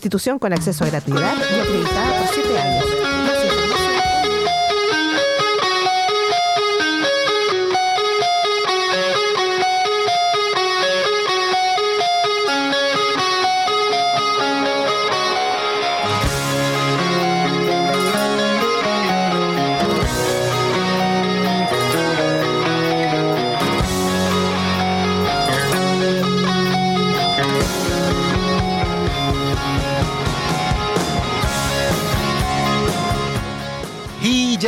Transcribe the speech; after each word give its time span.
institución 0.00 0.38
con 0.38 0.54
acceso 0.54 0.82
a 0.84 0.86
gratuidad 0.86 1.36
y 1.36 1.60
acreditada 1.60 2.20
por 2.20 2.34
7 2.34 2.58
años. 2.58 3.09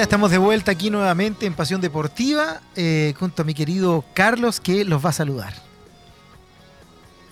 Ya 0.03 0.05
estamos 0.05 0.33
de 0.33 0.39
vuelta 0.39 0.73
aquí 0.73 0.91
nuevamente 0.91 1.47
en 1.47 1.55
Pasión 1.55 1.81
Deportiva, 1.81 2.61
eh, 2.75 3.15
junto 3.21 3.43
a 3.43 3.45
mi 3.45 3.55
querido 3.55 4.05
Carlos, 4.15 4.59
que 4.59 4.85
los 4.85 5.05
va 5.05 5.11
a 5.11 5.13
saludar. 5.13 5.55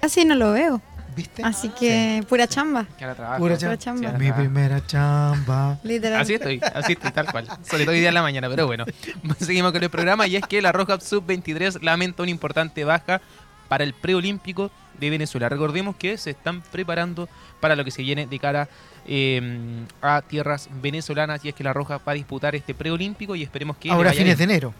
Casi 0.00 0.24
no 0.24 0.36
lo 0.36 0.52
veo. 0.52 0.80
¿Viste? 1.18 1.42
Así 1.42 1.68
que 1.70 2.24
pura 2.28 2.46
chamba. 2.46 2.86
Que 2.96 3.02
ahora 3.02 3.16
trabajo. 3.16 3.38
Pura 3.40 3.56
Pura 3.56 3.76
chamba. 3.76 3.76
chamba. 3.76 4.00
Sí, 4.00 4.06
ahora 4.06 4.18
Mi 4.18 4.30
primera 4.32 4.86
chamba. 4.86 5.76
Literal. 5.82 6.20
Así 6.20 6.34
estoy, 6.34 6.60
así 6.72 6.92
estoy, 6.92 7.10
tal 7.10 7.26
cual. 7.32 7.48
Sobre 7.68 7.82
todo 7.82 7.92
hoy 7.92 7.98
día 7.98 8.10
en 8.10 8.14
la 8.14 8.22
mañana, 8.22 8.48
pero 8.48 8.68
bueno. 8.68 8.84
Seguimos 9.40 9.72
con 9.72 9.82
el 9.82 9.90
programa 9.90 10.28
y 10.28 10.36
es 10.36 10.46
que 10.46 10.62
la 10.62 10.70
Roja 10.70 11.00
Sub-23 11.00 11.82
lamenta 11.82 12.22
una 12.22 12.30
importante 12.30 12.84
baja 12.84 13.20
para 13.68 13.82
el 13.82 13.94
preolímpico 13.94 14.70
de 15.00 15.10
Venezuela. 15.10 15.48
Recordemos 15.48 15.96
que 15.96 16.16
se 16.18 16.30
están 16.30 16.62
preparando 16.62 17.28
para 17.58 17.74
lo 17.74 17.84
que 17.84 17.90
se 17.90 18.02
viene 18.02 18.28
de 18.28 18.38
cara 18.38 18.68
eh, 19.04 19.84
a 20.00 20.22
tierras 20.22 20.68
venezolanas 20.80 21.44
y 21.44 21.48
es 21.48 21.54
que 21.56 21.64
la 21.64 21.72
Roja 21.72 21.98
va 21.98 22.12
a 22.12 22.14
disputar 22.14 22.54
este 22.54 22.74
preolímpico 22.74 23.34
y 23.34 23.42
esperemos 23.42 23.76
que... 23.76 23.90
Ahora 23.90 24.12
fines 24.12 24.38
de 24.38 24.44
enero. 24.44 24.72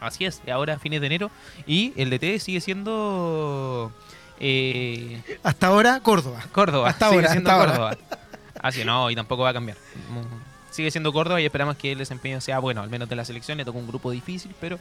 Así 0.00 0.24
es, 0.24 0.42
ahora 0.52 0.76
fines 0.80 1.00
de 1.00 1.06
enero 1.06 1.30
y 1.68 1.92
el 1.96 2.10
DT 2.10 2.40
sigue 2.40 2.60
siendo... 2.60 3.92
eh, 4.40 5.22
Hasta 5.42 5.68
ahora, 5.68 6.00
Córdoba. 6.00 6.44
Córdoba. 6.52 6.90
Hasta 6.90 7.08
sigue 7.08 7.16
ahora, 7.16 7.32
siendo 7.32 7.50
hasta 7.50 7.60
ahora. 7.60 7.72
Córdoba. 7.72 8.18
Así 8.60 8.84
no, 8.84 9.10
y 9.10 9.14
tampoco 9.14 9.42
va 9.42 9.50
a 9.50 9.54
cambiar. 9.54 9.76
Sigue 10.70 10.90
siendo 10.90 11.12
Córdoba 11.12 11.40
y 11.40 11.44
esperamos 11.44 11.76
que 11.76 11.92
el 11.92 11.98
desempeño 11.98 12.40
sea 12.40 12.58
bueno, 12.58 12.82
al 12.82 12.90
menos 12.90 13.08
de 13.08 13.16
la 13.16 13.24
selección. 13.24 13.58
Le 13.58 13.64
tocó 13.64 13.78
un 13.78 13.86
grupo 13.86 14.10
difícil, 14.10 14.54
pero 14.60 14.78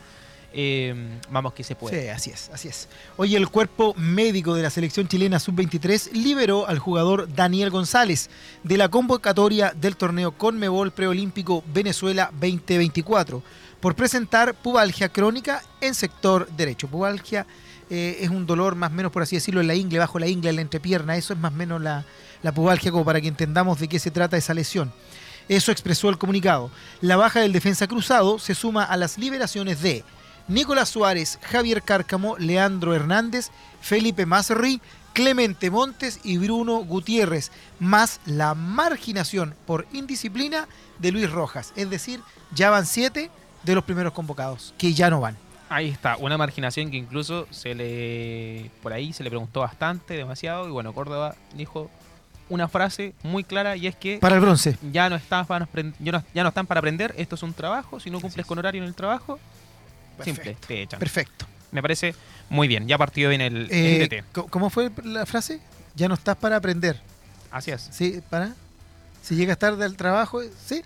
eh, 0.54 1.20
vamos 1.32 1.54
que 1.54 1.64
se 1.64 1.76
puede. 1.76 2.04
Sí, 2.04 2.08
así 2.10 2.30
es, 2.30 2.50
así 2.54 2.68
es. 2.68 2.88
Hoy 3.18 3.36
el 3.36 3.50
cuerpo 3.50 3.94
médico 3.98 4.54
de 4.54 4.62
la 4.62 4.70
selección 4.70 5.08
chilena 5.08 5.40
sub-23 5.40 6.12
liberó 6.12 6.68
al 6.68 6.80
jugador 6.80 7.28
Daniel 7.34 7.72
González 7.72 8.30
de 8.64 8.78
la 8.78 8.90
convocatoria 8.90 9.74
del 9.76 9.98
torneo 9.98 10.32
Conmebol 10.32 10.92
Preolímpico 10.92 11.64
Venezuela 11.74 12.30
2024 12.34 13.42
por 13.80 13.96
presentar 13.96 14.54
pubalgia 14.54 15.10
crónica 15.10 15.64
en 15.82 15.96
sector 15.96 16.48
derecho. 16.56 16.88
Pubalgia 16.88 17.48
eh, 17.90 18.18
es 18.22 18.30
un 18.30 18.46
dolor 18.46 18.76
más 18.76 18.92
o 18.92 18.94
menos, 18.94 19.12
por 19.12 19.24
así 19.24 19.36
decirlo, 19.36 19.62
en 19.62 19.68
la 19.68 19.76
ingle, 19.76 20.00
bajo 20.00 20.20
la 20.20 20.28
ingle, 20.28 20.50
en 20.50 20.56
la 20.58 20.62
entrepierna. 20.62 21.16
Eso 21.18 21.34
es 21.34 21.40
más 21.40 21.52
o 21.52 21.56
menos 21.56 21.82
la, 21.82 22.06
la 22.42 22.52
pubalgia, 22.54 22.92
como 22.92 23.06
para 23.06 23.22
que 23.22 23.28
entendamos 23.28 23.80
de 23.80 23.88
qué 23.88 24.00
se 24.00 24.12
trata 24.12 24.38
esa 24.38 24.54
lesión. 24.54 24.92
Eso 25.50 25.72
expresó 25.72 26.10
el 26.10 26.18
comunicado. 26.18 26.72
La 27.02 27.18
baja 27.18 27.42
del 27.42 27.52
defensa 27.52 27.88
cruzado 27.88 28.40
se 28.40 28.56
suma 28.56 28.84
a 28.84 28.98
las 28.98 29.18
liberaciones 29.18 29.82
de 29.82 30.04
Nicolás 30.48 30.90
Suárez, 30.90 31.40
Javier 31.42 31.82
Cárcamo, 31.84 32.38
Leandro 32.38 32.94
Hernández, 32.96 33.50
Felipe 33.82 34.26
Mazerri, 34.26 34.82
Clemente 35.14 35.70
Montes 35.70 36.20
y 36.24 36.38
Bruno 36.38 36.78
Gutiérrez, 36.78 37.52
más 37.80 38.20
la 38.26 38.56
marginación 38.56 39.56
por 39.66 39.86
indisciplina 39.94 40.68
de 41.00 41.12
Luis 41.12 41.30
Rojas. 41.32 41.72
Es 41.76 41.90
decir, 41.90 42.22
ya 42.54 42.70
van 42.70 42.86
siete 42.86 43.30
de 43.64 43.76
los 43.76 43.84
primeros 43.84 44.14
convocados, 44.14 44.74
que 44.78 44.94
ya 44.94 45.10
no 45.10 45.22
van. 45.22 45.38
Ahí 45.70 45.90
está, 45.90 46.18
una 46.18 46.38
marginación 46.38 46.92
que 46.92 46.98
incluso 46.98 47.48
se 47.52 47.74
le 47.74 48.70
por 48.82 48.94
ahí 48.94 49.12
se 49.14 49.24
le 49.24 49.30
preguntó 49.30 49.62
bastante, 49.62 50.14
demasiado, 50.16 50.68
y 50.68 50.72
bueno, 50.72 50.94
Córdoba 50.94 51.36
dijo 51.56 51.90
una 52.50 52.68
frase 52.68 53.14
muy 53.24 53.44
clara 53.44 53.76
y 53.76 53.88
es 53.88 53.96
que 53.96 54.18
Para 54.20 54.36
el 54.36 54.42
bronce. 54.42 54.78
ya 54.92 55.10
no 55.10 55.16
están 55.16 55.46
para 55.48 55.68
ya 56.00 56.44
no, 56.44 56.50
están 56.50 56.68
para 56.68 56.80
aprender, 56.80 57.16
esto 57.18 57.36
es 57.36 57.44
un 57.44 57.54
trabajo, 57.54 58.00
si 58.00 58.10
no 58.12 58.20
cumples 58.20 58.46
con 58.46 58.60
horario 58.60 58.82
en 58.84 58.88
el 58.88 58.94
trabajo, 58.94 59.40
simple, 60.24 60.44
Perfecto. 60.44 60.68
te 60.68 60.82
echan. 60.84 61.00
Perfecto. 61.00 61.46
Me 61.72 61.82
parece 61.82 62.14
muy 62.50 62.68
bien, 62.68 62.88
ya 62.88 62.98
partió 63.00 63.30
bien 63.30 63.42
el, 63.42 63.56
el 63.72 63.72
Eh, 63.72 64.08
DT. 64.08 64.24
co- 64.32 64.48
¿Cómo 64.48 64.70
fue 64.70 64.92
la 65.06 65.26
frase? 65.26 65.60
Ya 65.96 66.08
no 66.08 66.14
estás 66.14 66.36
para 66.38 66.58
aprender. 66.58 67.00
Así 67.50 67.72
es. 67.72 67.88
¿Sí? 67.92 68.22
¿Para? 68.30 68.54
Si 69.24 69.36
llegas 69.36 69.58
tarde 69.58 69.84
al 69.86 69.96
trabajo, 69.98 70.42
¿sí? 70.64 70.84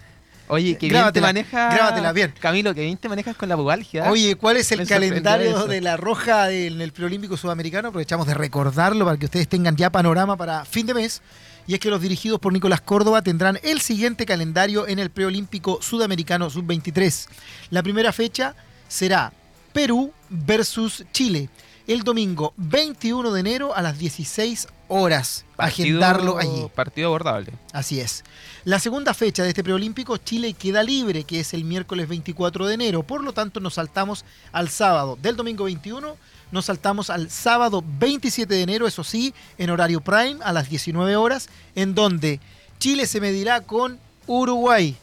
Oye, 0.50 0.78
que 0.78 0.88
Grábatela, 0.88 1.32
bien 1.32 1.46
te 1.46 1.52
manejas. 1.52 1.76
grábatela 1.76 2.12
bien. 2.14 2.34
Camilo, 2.40 2.74
que 2.74 2.82
bien 2.82 2.98
te 2.98 3.10
manejas 3.10 3.36
con 3.36 3.50
la 3.50 3.56
pubalgia. 3.58 4.10
Oye, 4.10 4.36
¿cuál 4.36 4.58
es 4.58 4.72
el 4.72 4.80
Me 4.80 4.86
calendario 4.86 5.66
de 5.68 5.82
la 5.82 5.98
roja 5.98 6.52
en 6.52 6.80
el 6.82 6.92
preolímpico 6.94 7.36
sudamericano? 7.38 7.90
Aprovechamos 7.90 8.28
de 8.28 8.34
recordarlo 8.34 9.06
para 9.06 9.18
que 9.18 9.26
ustedes 9.26 9.48
tengan 9.48 9.76
ya 9.76 9.90
panorama 9.90 10.38
para 10.38 10.64
fin 10.66 10.86
de 10.86 10.94
mes. 10.94 11.22
Y 11.68 11.74
es 11.74 11.82
que 11.82 11.90
los 11.90 12.02
dirigidos 12.02 12.40
por 12.40 12.54
Nicolás 12.54 12.80
Córdoba 12.80 13.22
tendrán 13.22 13.60
el 13.62 13.82
siguiente 13.82 14.26
calendario 14.26 14.88
en 14.88 15.00
el 15.00 15.10
preolímpico 15.10 15.82
sudamericano 15.82 16.50
sub-23. 16.50 17.28
La 17.72 17.84
primera 17.84 18.14
fecha 18.14 18.56
será 18.88 19.34
Perú 19.74 20.14
versus 20.30 21.04
Chile. 21.12 21.50
El 21.88 22.04
domingo 22.04 22.54
21 22.58 23.32
de 23.32 23.40
enero 23.40 23.74
a 23.76 23.82
las 23.82 23.98
16 23.98 24.68
horas. 24.90 25.46
Partido- 25.56 25.86
Agendarlo 26.00 26.38
allí. 26.38 26.68
Partido 26.76 27.08
abordable. 27.08 27.54
Así 27.72 28.00
es. 28.02 28.24
La 28.66 28.80
segunda 28.80 29.14
fecha 29.14 29.44
de 29.44 29.50
este 29.50 29.64
preolímpico, 29.64 30.18
Chile 30.18 30.54
queda 30.54 30.84
libre, 30.84 31.24
que 31.24 31.40
es 31.40 31.54
el 31.54 31.64
miércoles 31.64 32.08
24 32.10 32.68
de 32.68 32.74
enero. 32.74 33.04
Por 33.04 33.24
lo 33.24 33.32
tanto, 33.34 33.62
nos 33.62 33.76
saltamos 33.76 34.26
al 34.52 34.68
sábado 34.70 35.18
del 35.22 35.38
domingo 35.38 35.64
21, 35.64 36.18
nos 36.52 36.66
saltamos 36.66 37.10
al 37.10 37.30
sábado 37.30 37.82
27 38.00 38.54
de 38.54 38.62
enero, 38.62 38.86
eso 38.86 39.04
sí, 39.06 39.34
en 39.58 39.70
horario 39.70 40.02
prime, 40.02 40.38
a 40.44 40.52
las 40.52 40.70
19 40.70 41.16
horas, 41.16 41.48
en 41.76 41.96
donde 41.96 42.42
Chile 42.80 43.08
se 43.08 43.22
medirá 43.22 43.62
con 43.62 43.98
Uruguay. 44.28 44.98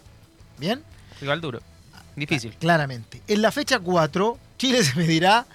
¿Bien? 0.58 0.82
Rival 1.20 1.40
duro. 1.40 1.60
Difícil. 2.14 2.54
Claramente. 2.58 3.22
En 3.26 3.40
la 3.42 3.50
fecha 3.50 3.78
4, 3.80 4.38
Chile 4.58 4.84
se 4.84 4.94
medirá 4.96 5.46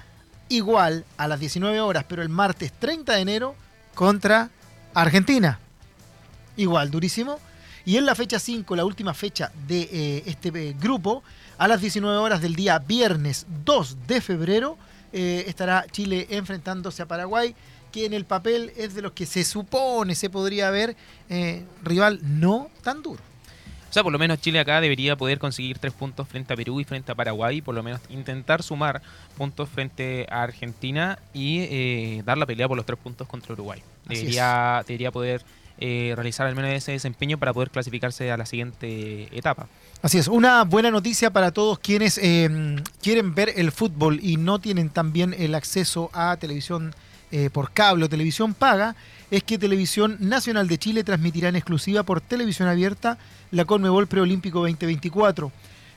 igual 0.49 1.05
a 1.17 1.27
las 1.27 1.39
19 1.39 1.79
horas, 1.79 2.05
pero 2.07 2.21
el 2.21 2.29
martes 2.29 2.73
30 2.73 3.13
de 3.13 3.21
enero 3.21 3.55
contra 3.95 4.49
Argentina. 4.93 5.59
Igual, 6.57 6.91
durísimo. 6.91 7.39
Y 7.85 7.97
en 7.97 8.05
la 8.05 8.15
fecha 8.15 8.39
5, 8.39 8.75
la 8.75 8.85
última 8.85 9.13
fecha 9.13 9.51
de 9.67 9.89
eh, 9.91 10.23
este 10.25 10.49
eh, 10.49 10.75
grupo, 10.79 11.23
a 11.57 11.67
las 11.67 11.81
19 11.81 12.17
horas 12.17 12.41
del 12.41 12.55
día 12.55 12.79
viernes 12.79 13.45
2 13.63 13.97
de 14.07 14.21
febrero, 14.21 14.77
eh, 15.13 15.45
estará 15.47 15.85
Chile 15.89 16.27
enfrentándose 16.29 17.01
a 17.01 17.07
Paraguay, 17.07 17.55
que 17.91 18.05
en 18.05 18.13
el 18.13 18.25
papel 18.25 18.71
es 18.75 18.93
de 18.93 19.01
los 19.01 19.13
que 19.13 19.25
se 19.25 19.43
supone 19.43 20.13
se 20.13 20.29
podría 20.29 20.69
ver 20.69 20.95
rival 21.83 22.19
no 22.21 22.69
tan 22.83 23.01
duro. 23.01 23.23
O 23.89 23.93
sea, 23.93 24.03
por 24.03 24.11
lo 24.11 24.19
menos 24.19 24.39
Chile 24.39 24.59
acá 24.59 24.81
debería 24.81 25.15
poder 25.15 25.39
conseguir 25.39 25.79
tres 25.79 25.93
puntos 25.93 26.27
frente 26.27 26.53
a 26.53 26.55
Perú 26.55 26.79
y 26.79 26.83
frente 26.83 27.11
a 27.11 27.15
Paraguay, 27.15 27.61
por 27.61 27.73
lo 27.73 27.81
menos 27.81 28.01
intentar 28.09 28.61
sumar 28.61 29.01
puntos 29.37 29.67
frente 29.67 30.27
a 30.29 30.43
Argentina 30.43 31.17
y 31.33 31.61
eh, 31.61 32.23
dar 32.23 32.37
la 32.37 32.45
pelea 32.45 32.67
por 32.67 32.77
los 32.77 32.85
tres 32.85 32.99
puntos 32.99 33.27
contra 33.27 33.53
Uruguay. 33.53 33.81
Debería, 34.05 34.83
debería 34.87 35.11
poder 35.11 35.43
eh, 35.81 36.11
realizar 36.13 36.45
al 36.45 36.55
menos 36.55 36.71
ese 36.71 36.91
desempeño 36.91 37.37
para 37.37 37.53
poder 37.53 37.69
clasificarse 37.69 38.29
a 38.31 38.37
la 38.37 38.45
siguiente 38.45 39.29
etapa. 39.35 39.67
Así 40.01 40.17
es, 40.17 40.27
una 40.27 40.65
buena 40.65 40.91
noticia 40.91 41.31
para 41.31 41.51
todos 41.51 41.79
quienes 41.79 42.17
eh, 42.17 42.77
quieren 43.01 43.33
ver 43.33 43.53
el 43.55 43.71
fútbol 43.71 44.19
y 44.21 44.35
no 44.35 44.59
tienen 44.59 44.89
también 44.89 45.33
el 45.37 45.55
acceso 45.55 46.09
a 46.13 46.35
televisión 46.37 46.93
eh, 47.31 47.49
por 47.49 47.71
cable 47.71 48.05
o 48.05 48.09
televisión 48.09 48.53
paga, 48.53 48.95
es 49.31 49.43
que 49.43 49.57
Televisión 49.57 50.17
Nacional 50.19 50.67
de 50.67 50.77
Chile 50.77 51.03
transmitirá 51.03 51.49
en 51.49 51.55
exclusiva 51.55 52.03
por 52.03 52.21
televisión 52.21 52.67
abierta 52.67 53.17
la 53.51 53.65
Conmebol 53.65 54.07
Preolímpico 54.07 54.59
2024. 54.59 55.51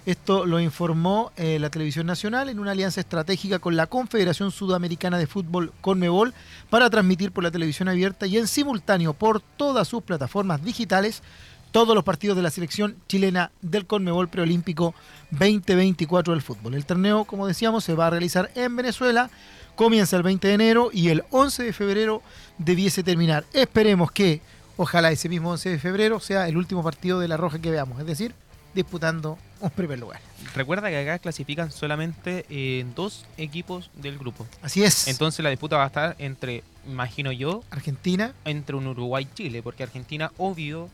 Esto 0.05 0.47
lo 0.47 0.59
informó 0.59 1.31
eh, 1.37 1.59
la 1.61 1.71
Televisión 1.71 2.07
Nacional 2.07 2.49
en 2.49 2.59
una 2.59 2.73
alianza 2.73 3.01
estratégica 3.01 3.61
con 3.61 3.77
la 3.77 3.87
Confederación 3.87 4.51
Sudamericana 4.51 5.17
de 5.17 5.29
Fútbol 5.29 5.73
Conmebol 5.81 6.35
para 6.71 6.91
transmitir 6.91 7.31
por 7.31 7.45
la 7.45 7.53
televisión 7.53 7.89
abierta 7.89 8.27
y 8.27 8.37
en 8.37 8.49
simultáneo 8.49 9.13
por 9.15 9.41
todas 9.41 9.87
sus 9.87 10.03
plataformas 10.03 10.65
digitales 10.65 11.23
todos 11.71 11.95
los 11.95 12.05
partidos 12.05 12.37
de 12.37 12.43
la 12.43 12.51
selección 12.51 12.97
chilena 13.09 13.51
del 13.63 13.87
Conmebol 13.87 14.29
Preolímpico 14.29 14.95
2024 15.31 16.35
del 16.35 16.43
fútbol. 16.43 16.75
El 16.75 16.85
torneo, 16.85 17.25
como 17.25 17.47
decíamos, 17.47 17.83
se 17.83 17.95
va 17.95 18.09
a 18.09 18.11
realizar 18.11 18.51
en 18.55 18.77
Venezuela, 18.77 19.31
comienza 19.77 20.17
el 20.17 20.23
20 20.23 20.49
de 20.49 20.55
enero 20.55 20.91
y 20.93 21.09
el 21.09 21.25
11 21.31 21.63
de 21.65 21.73
febrero 21.73 22.23
debiese 22.59 23.03
terminar. 23.03 23.45
Esperemos 23.53 24.11
que, 24.13 24.41
ojalá 24.77 25.11
ese 25.11 25.29
mismo 25.29 25.51
11 25.51 25.71
de 25.71 25.79
febrero 25.79 26.21
sea 26.21 26.49
el 26.49 26.57
último 26.57 26.83
partido 26.83 27.21
de 27.21 27.29
la 27.29 27.37
Roja 27.37 27.59
que 27.59 27.71
veamos, 27.71 28.01
es 28.01 28.07
decir, 28.07 28.35
disputando 28.75 29.39
un 29.61 29.71
primer 29.71 29.99
lugar. 29.99 30.21
Recuerda 30.55 30.89
que 30.89 30.99
acá 30.99 31.19
clasifican 31.19 31.71
solamente 31.71 32.45
eh, 32.51 32.85
dos 32.95 33.25
equipos 33.37 33.91
del 33.95 34.19
grupo. 34.19 34.47
Así 34.63 34.83
es. 34.83 35.09
Entonces 35.09 35.43
la 35.43 35.51
disputa 35.51 35.77
va 35.77 35.85
a 35.85 35.87
estar 35.87 36.17
entre, 36.19 36.63
imagino 36.87 37.33
yo, 37.33 37.63
Argentina, 37.71 38.33
entre 38.45 38.77
un 38.77 38.87
Uruguay-Chile, 38.87 39.63
porque 39.63 39.83
Argentina, 39.83 40.33
obvio, 40.37 40.89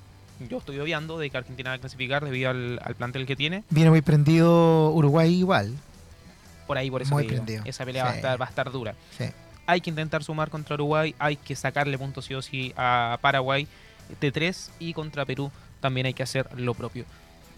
yo 0.48 0.58
estoy 0.58 0.78
obviando 0.78 1.18
de 1.18 1.30
que 1.30 1.36
Argentina 1.38 1.70
va 1.70 1.76
a 1.76 1.78
clasificar 1.78 2.24
debido 2.24 2.50
al, 2.50 2.80
al 2.84 2.94
plantel 2.94 3.26
que 3.26 3.36
tiene. 3.36 3.64
viene 3.70 3.90
muy 3.90 4.02
prendido 4.02 4.90
Uruguay 4.90 5.34
igual. 5.34 5.74
Por 6.68 6.78
ahí, 6.78 6.88
por 6.88 7.02
eso 7.02 7.12
Muy 7.14 7.24
te 7.24 7.30
digo, 7.32 7.44
prendido. 7.44 7.64
esa 7.68 7.84
pelea 7.84 8.04
va, 8.04 8.10
a 8.10 8.14
estar, 8.16 8.40
va 8.40 8.44
a 8.44 8.48
estar 8.48 8.70
dura. 8.70 8.94
Sí. 9.18 9.24
Hay 9.66 9.80
que 9.80 9.90
intentar 9.90 10.22
sumar 10.22 10.48
contra 10.50 10.74
Uruguay, 10.74 11.14
hay 11.18 11.34
que 11.36 11.56
sacarle 11.56 11.98
puntos 11.98 12.24
sí 12.26 12.34
o 12.34 12.40
sí 12.42 12.72
a 12.76 13.18
Paraguay 13.20 13.66
de 14.20 14.30
3 14.30 14.70
y 14.78 14.92
contra 14.94 15.24
Perú 15.26 15.50
también 15.80 16.06
hay 16.06 16.14
que 16.14 16.22
hacer 16.22 16.46
lo 16.56 16.74
propio. 16.74 17.04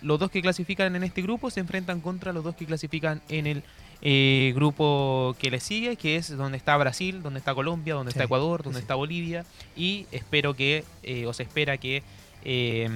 Los 0.02 0.18
dos 0.18 0.30
que 0.30 0.40
clasifican 0.40 0.96
en 0.96 1.02
este 1.04 1.20
grupo 1.20 1.50
se 1.50 1.60
enfrentan 1.60 2.00
contra 2.00 2.32
los 2.32 2.42
dos 2.42 2.54
que 2.56 2.64
clasifican 2.64 3.20
en 3.28 3.46
el 3.46 3.62
eh, 4.02 4.52
grupo 4.54 5.36
que 5.38 5.50
le 5.50 5.60
sigue, 5.60 5.96
que 5.96 6.16
es 6.16 6.34
donde 6.36 6.56
está 6.56 6.74
Brasil, 6.78 7.22
donde 7.22 7.38
está 7.38 7.54
Colombia, 7.54 7.94
donde 7.94 8.10
Sí, 8.12 8.16
está 8.18 8.24
Ecuador, 8.24 8.62
donde 8.62 8.78
sí. 8.78 8.84
está 8.84 8.94
Bolivia 8.94 9.44
y 9.76 10.06
espero 10.10 10.54
que, 10.54 10.84
eh, 11.02 11.26
o 11.26 11.34
se 11.34 11.42
espera 11.42 11.76
que 11.76 12.02
eh, 12.44 12.88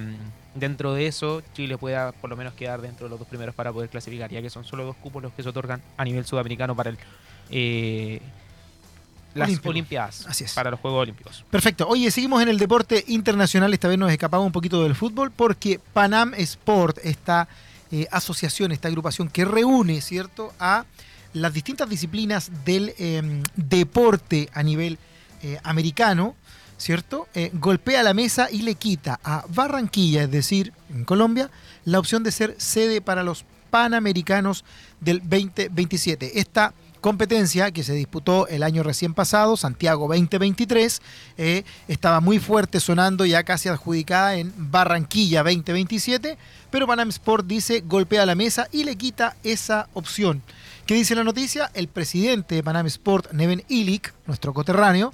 dentro 0.55 0.93
de 0.93 1.07
eso 1.07 1.43
Chile 1.53 1.77
pueda 1.77 2.11
por 2.13 2.29
lo 2.29 2.35
menos 2.35 2.53
quedar 2.53 2.81
dentro 2.81 3.05
de 3.05 3.11
los 3.11 3.19
dos 3.19 3.27
primeros 3.27 3.53
para 3.53 3.71
poder 3.71 3.89
clasificar, 3.89 4.31
ya 4.31 4.41
que 4.41 4.49
son 4.49 4.65
solo 4.65 4.85
dos 4.85 4.95
cupos 4.95 5.21
los 5.21 5.33
que 5.33 5.43
se 5.43 5.49
otorgan 5.49 5.81
a 5.97 6.03
nivel 6.03 6.25
sudamericano 6.25 6.75
para 6.75 6.89
el 6.89 6.97
eh, 7.51 8.21
las 9.35 9.49
Olímpico. 9.49 9.69
Olimpiadas, 9.69 10.25
Así 10.27 10.45
es. 10.45 10.53
para 10.53 10.71
los 10.71 10.79
Juegos 10.79 11.01
Olímpicos. 11.01 11.43
Perfecto. 11.51 11.87
Oye, 11.89 12.09
seguimos 12.09 12.41
en 12.41 12.47
el 12.47 12.57
deporte 12.57 13.03
internacional. 13.07 13.73
Esta 13.73 13.89
vez 13.89 13.97
nos 13.99 14.09
escapamos 14.09 14.45
un 14.45 14.53
poquito 14.53 14.81
del 14.81 14.95
fútbol 14.95 15.29
porque 15.29 15.79
Panam 15.93 16.33
Sport, 16.35 16.99
esta 17.03 17.49
eh, 17.91 18.07
asociación, 18.11 18.71
esta 18.71 18.87
agrupación 18.87 19.27
que 19.29 19.43
reúne, 19.43 19.99
¿cierto?, 19.99 20.53
a 20.57 20.85
las 21.33 21.53
distintas 21.53 21.89
disciplinas 21.89 22.49
del 22.63 22.93
eh, 22.97 23.43
deporte 23.57 24.49
a 24.53 24.63
nivel 24.63 24.97
eh, 25.43 25.59
americano, 25.63 26.33
¿cierto? 26.77 27.27
Eh, 27.33 27.51
golpea 27.53 28.03
la 28.03 28.13
mesa 28.13 28.49
y 28.51 28.61
le 28.61 28.75
quita 28.75 29.19
a 29.23 29.45
Barranquilla, 29.49 30.23
es 30.23 30.31
decir, 30.31 30.73
en 30.89 31.05
Colombia, 31.05 31.49
la 31.83 31.99
opción 31.99 32.23
de 32.23 32.31
ser 32.31 32.55
sede 32.57 33.01
para 33.01 33.23
los 33.23 33.45
Panamericanos 33.69 34.63
del 35.01 35.19
2027. 35.19 36.39
Esta 36.39 36.73
competencia 37.05 37.69
que 37.69 37.83
se 37.83 37.93
disputó 37.93 38.47
el 38.47 38.63
año 38.63 38.81
recién 38.81 39.13
pasado, 39.13 39.57
Santiago 39.57 40.07
2023, 40.07 41.03
eh, 41.37 41.63
estaba 41.87 42.19
muy 42.19 42.39
fuerte 42.39 42.79
sonando, 42.79 43.25
ya 43.25 43.43
casi 43.43 43.69
adjudicada 43.69 44.37
en 44.37 44.51
Barranquilla 44.57 45.43
2027, 45.43 46.37
pero 46.71 46.87
Panam 46.87 47.09
Sport 47.09 47.45
dice 47.45 47.83
golpea 47.85 48.25
la 48.25 48.33
mesa 48.33 48.67
y 48.71 48.85
le 48.85 48.95
quita 48.95 49.35
esa 49.43 49.87
opción. 49.93 50.41
¿Qué 50.87 50.95
dice 50.95 51.13
la 51.13 51.23
noticia? 51.23 51.69
El 51.75 51.89
presidente 51.89 52.55
de 52.55 52.63
Panam 52.63 52.87
Sport, 52.87 53.33
Neven 53.33 53.63
Ilic, 53.67 54.13
nuestro 54.25 54.53
coterráneo, 54.55 55.13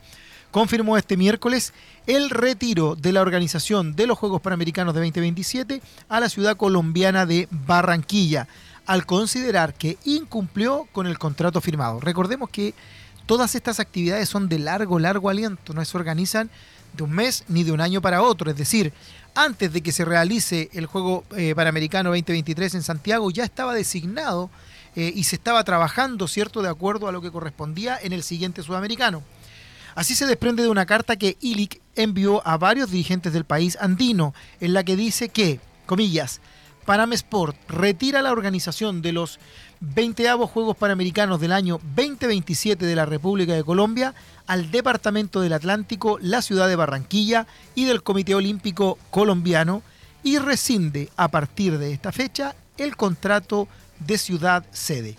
confirmó 0.51 0.97
este 0.97 1.17
miércoles 1.17 1.73
el 2.07 2.29
retiro 2.29 2.95
de 2.95 3.13
la 3.13 3.21
organización 3.21 3.95
de 3.95 4.07
los 4.07 4.17
Juegos 4.17 4.41
Panamericanos 4.41 4.93
de 4.93 4.99
2027 4.99 5.81
a 6.09 6.19
la 6.19 6.29
ciudad 6.29 6.57
colombiana 6.57 7.25
de 7.25 7.47
Barranquilla, 7.49 8.47
al 8.85 9.05
considerar 9.05 9.73
que 9.73 9.97
incumplió 10.03 10.87
con 10.91 11.07
el 11.07 11.17
contrato 11.17 11.61
firmado. 11.61 11.99
Recordemos 11.99 12.49
que 12.49 12.73
todas 13.25 13.55
estas 13.55 13.79
actividades 13.79 14.27
son 14.27 14.49
de 14.49 14.59
largo, 14.59 14.99
largo 14.99 15.29
aliento, 15.29 15.73
no 15.73 15.83
se 15.85 15.97
organizan 15.97 16.49
de 16.93 17.03
un 17.03 17.11
mes 17.11 17.45
ni 17.47 17.63
de 17.63 17.71
un 17.71 17.79
año 17.79 18.01
para 18.01 18.21
otro, 18.21 18.51
es 18.51 18.57
decir, 18.57 18.91
antes 19.33 19.71
de 19.71 19.81
que 19.81 19.93
se 19.93 20.03
realice 20.03 20.69
el 20.73 20.87
Juego 20.87 21.23
eh, 21.37 21.55
Panamericano 21.55 22.09
2023 22.09 22.75
en 22.75 22.83
Santiago 22.83 23.31
ya 23.31 23.45
estaba 23.45 23.73
designado 23.73 24.49
eh, 24.97 25.13
y 25.15 25.23
se 25.23 25.37
estaba 25.37 25.63
trabajando, 25.63 26.27
¿cierto?, 26.27 26.61
de 26.61 26.67
acuerdo 26.67 27.07
a 27.07 27.13
lo 27.13 27.21
que 27.21 27.31
correspondía 27.31 27.97
en 28.01 28.11
el 28.11 28.23
siguiente 28.23 28.61
sudamericano. 28.61 29.23
Así 29.95 30.15
se 30.15 30.25
desprende 30.25 30.63
de 30.63 30.69
una 30.69 30.85
carta 30.85 31.15
que 31.15 31.37
Ilic 31.41 31.81
envió 31.95 32.45
a 32.47 32.57
varios 32.57 32.91
dirigentes 32.91 33.33
del 33.33 33.45
país 33.45 33.77
andino, 33.81 34.33
en 34.59 34.73
la 34.73 34.83
que 34.83 34.95
dice 34.95 35.29
que, 35.29 35.59
comillas, 35.85 36.41
Panam 36.85 37.13
Sport 37.13 37.55
retira 37.69 38.21
la 38.21 38.31
organización 38.31 39.01
de 39.01 39.11
los 39.11 39.39
20 39.81 40.29
Juegos 40.47 40.77
Panamericanos 40.77 41.39
del 41.39 41.51
año 41.51 41.79
2027 41.95 42.85
de 42.85 42.95
la 42.95 43.05
República 43.05 43.53
de 43.53 43.63
Colombia 43.63 44.13
al 44.47 44.71
Departamento 44.71 45.41
del 45.41 45.53
Atlántico, 45.53 46.17
la 46.21 46.41
ciudad 46.41 46.67
de 46.67 46.75
Barranquilla 46.75 47.47
y 47.75 47.85
del 47.85 48.03
Comité 48.03 48.35
Olímpico 48.35 48.97
Colombiano 49.09 49.83
y 50.23 50.37
rescinde 50.37 51.09
a 51.17 51.29
partir 51.29 51.77
de 51.77 51.93
esta 51.93 52.11
fecha 52.11 52.55
el 52.77 52.95
contrato 52.95 53.67
de 53.99 54.17
ciudad 54.17 54.65
sede. 54.71 55.17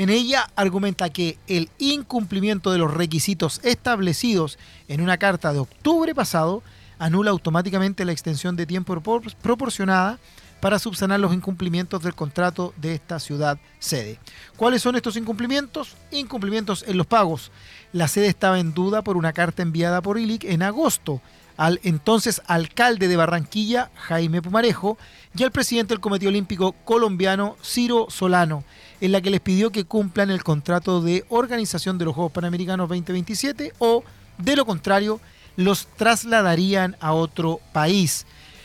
En 0.00 0.08
ella 0.08 0.48
argumenta 0.56 1.10
que 1.10 1.36
el 1.46 1.68
incumplimiento 1.76 2.72
de 2.72 2.78
los 2.78 2.90
requisitos 2.90 3.60
establecidos 3.62 4.58
en 4.88 5.02
una 5.02 5.18
carta 5.18 5.52
de 5.52 5.58
octubre 5.58 6.14
pasado 6.14 6.62
anula 6.98 7.32
automáticamente 7.32 8.06
la 8.06 8.12
extensión 8.12 8.56
de 8.56 8.64
tiempo 8.64 8.94
propor- 8.94 9.34
proporcionada 9.42 10.18
para 10.62 10.78
subsanar 10.78 11.20
los 11.20 11.34
incumplimientos 11.34 12.02
del 12.02 12.14
contrato 12.14 12.72
de 12.78 12.94
esta 12.94 13.20
ciudad 13.20 13.58
sede. 13.78 14.18
¿Cuáles 14.56 14.80
son 14.80 14.96
estos 14.96 15.18
incumplimientos? 15.18 15.98
Incumplimientos 16.10 16.82
en 16.88 16.96
los 16.96 17.06
pagos. 17.06 17.52
La 17.92 18.08
sede 18.08 18.28
estaba 18.28 18.58
en 18.58 18.72
duda 18.72 19.02
por 19.02 19.18
una 19.18 19.34
carta 19.34 19.60
enviada 19.60 20.00
por 20.00 20.18
ILIC 20.18 20.44
en 20.44 20.62
agosto 20.62 21.20
al 21.60 21.78
entonces 21.82 22.40
alcalde 22.46 23.06
de 23.06 23.18
Barranquilla, 23.18 23.90
Jaime 23.94 24.40
Pumarejo, 24.40 24.96
y 25.36 25.42
al 25.42 25.50
presidente 25.50 25.92
del 25.92 26.00
Comité 26.00 26.26
Olímpico 26.26 26.72
colombiano, 26.86 27.58
Ciro 27.62 28.06
Solano, 28.08 28.64
en 29.02 29.12
la 29.12 29.20
que 29.20 29.28
les 29.28 29.42
pidió 29.42 29.70
que 29.70 29.84
cumplan 29.84 30.30
el 30.30 30.42
contrato 30.42 31.02
de 31.02 31.26
organización 31.28 31.98
de 31.98 32.06
los 32.06 32.14
Juegos 32.14 32.32
Panamericanos 32.32 32.88
2027 32.88 33.74
o, 33.78 34.02
de 34.38 34.56
lo 34.56 34.64
contrario, 34.64 35.20
los 35.56 35.86
trasladarían 35.98 36.96
a 36.98 37.12
otro 37.12 37.60
país. 37.74 38.24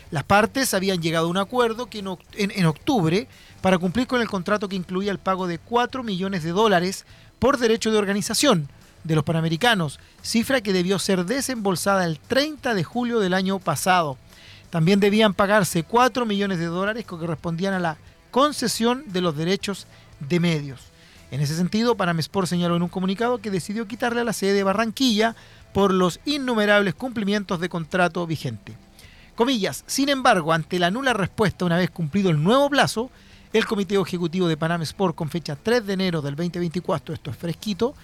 Las 0.10 0.24
partes 0.24 0.74
habían 0.74 1.02
llegado 1.02 1.28
a 1.28 1.32
un 1.32 1.38
acuerdo 1.38 1.88
que 1.88 2.00
en, 2.00 2.16
en 2.38 2.66
octubre 2.66 3.28
para 3.60 3.78
cumplir 3.78 4.08
con 4.08 4.22
el 4.22 4.30
contrato 4.30 4.70
que 4.70 4.78
incluía 4.78 5.12
el 5.12 5.20
pago 5.20 5.48
de 5.48 5.60
4 5.60 6.02
millones 6.02 6.44
de 6.44 6.52
dólares 6.52 7.06
por 7.40 7.58
derecho 7.58 7.92
de 7.92 7.98
organización 7.98 8.70
de 9.06 9.16
los 9.16 9.24
Panamericanos, 9.24 10.00
cifra 10.22 10.62
que 10.62 10.74
debió 10.74 11.00
ser 11.00 11.26
desembolsada 11.26 12.06
el 12.06 12.20
30 12.20 12.74
de 12.74 12.84
julio 12.84 13.20
del 13.20 13.34
año 13.34 13.60
pasado. 13.60 14.18
También 14.72 15.00
debían 15.00 15.34
pagarse 15.34 15.84
4 15.84 16.26
millones 16.26 16.60
de 16.60 16.66
dólares 16.66 17.06
que 17.06 17.16
correspondían 17.16 17.74
a 17.76 17.80
la 17.80 17.98
concesión 18.32 19.04
de 19.08 19.22
los 19.22 19.38
derechos 19.38 19.88
de 20.20 20.40
medios. 20.40 20.82
En 21.32 21.40
ese 21.40 21.56
sentido, 21.56 21.96
Panam 21.96 22.20
Sport 22.20 22.48
señaló 22.48 22.76
en 22.76 22.82
un 22.82 22.90
comunicado 22.90 23.38
que 23.40 23.52
decidió 23.52 23.88
quitarle 23.88 24.22
a 24.22 24.26
la 24.26 24.34
sede 24.34 24.54
de 24.54 24.64
Barranquilla 24.64 25.36
por 25.74 25.94
los 25.94 26.20
innumerables 26.26 26.96
cumplimientos 26.96 27.60
de 27.60 27.70
contrato 27.70 28.26
vigente. 28.26 28.76
Comillas, 29.36 29.84
sin 29.88 30.10
embargo, 30.10 30.54
ante 30.54 30.80
la 30.80 30.92
nula 30.92 31.14
respuesta 31.14 31.66
una 31.66 31.78
vez 31.78 31.90
cumplido 31.90 32.30
el 32.30 32.42
nuevo 32.42 32.70
plazo, 32.70 33.12
el 33.54 33.66
Comité 33.66 33.96
Ejecutivo 33.96 34.48
de 34.48 34.58
Panam 34.58 34.82
Sport 34.82 35.16
con 35.16 35.30
fecha 35.30 35.56
3 35.56 35.86
de 35.86 35.94
enero 35.94 36.22
del 36.22 36.36
2024, 36.36 37.14
esto 37.14 37.32
es 37.32 37.38
fresquito, 37.38 37.96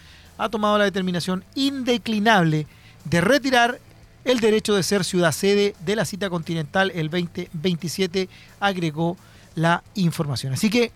ha 0.41 0.49
tomado 0.49 0.79
la 0.79 0.85
determinación 0.85 1.45
indeclinable 1.53 2.65
de 3.05 3.21
retirar 3.21 3.79
el 4.25 4.39
derecho 4.39 4.73
de 4.73 4.81
ser 4.81 5.03
ciudad 5.03 5.31
sede 5.31 5.75
de 5.85 5.95
la 5.95 6.03
cita 6.03 6.31
continental 6.31 6.91
el 6.95 7.11
2027, 7.11 8.27
agregó 8.59 9.17
la 9.53 9.83
información. 9.93 10.53
Así 10.53 10.71
que 10.71 10.91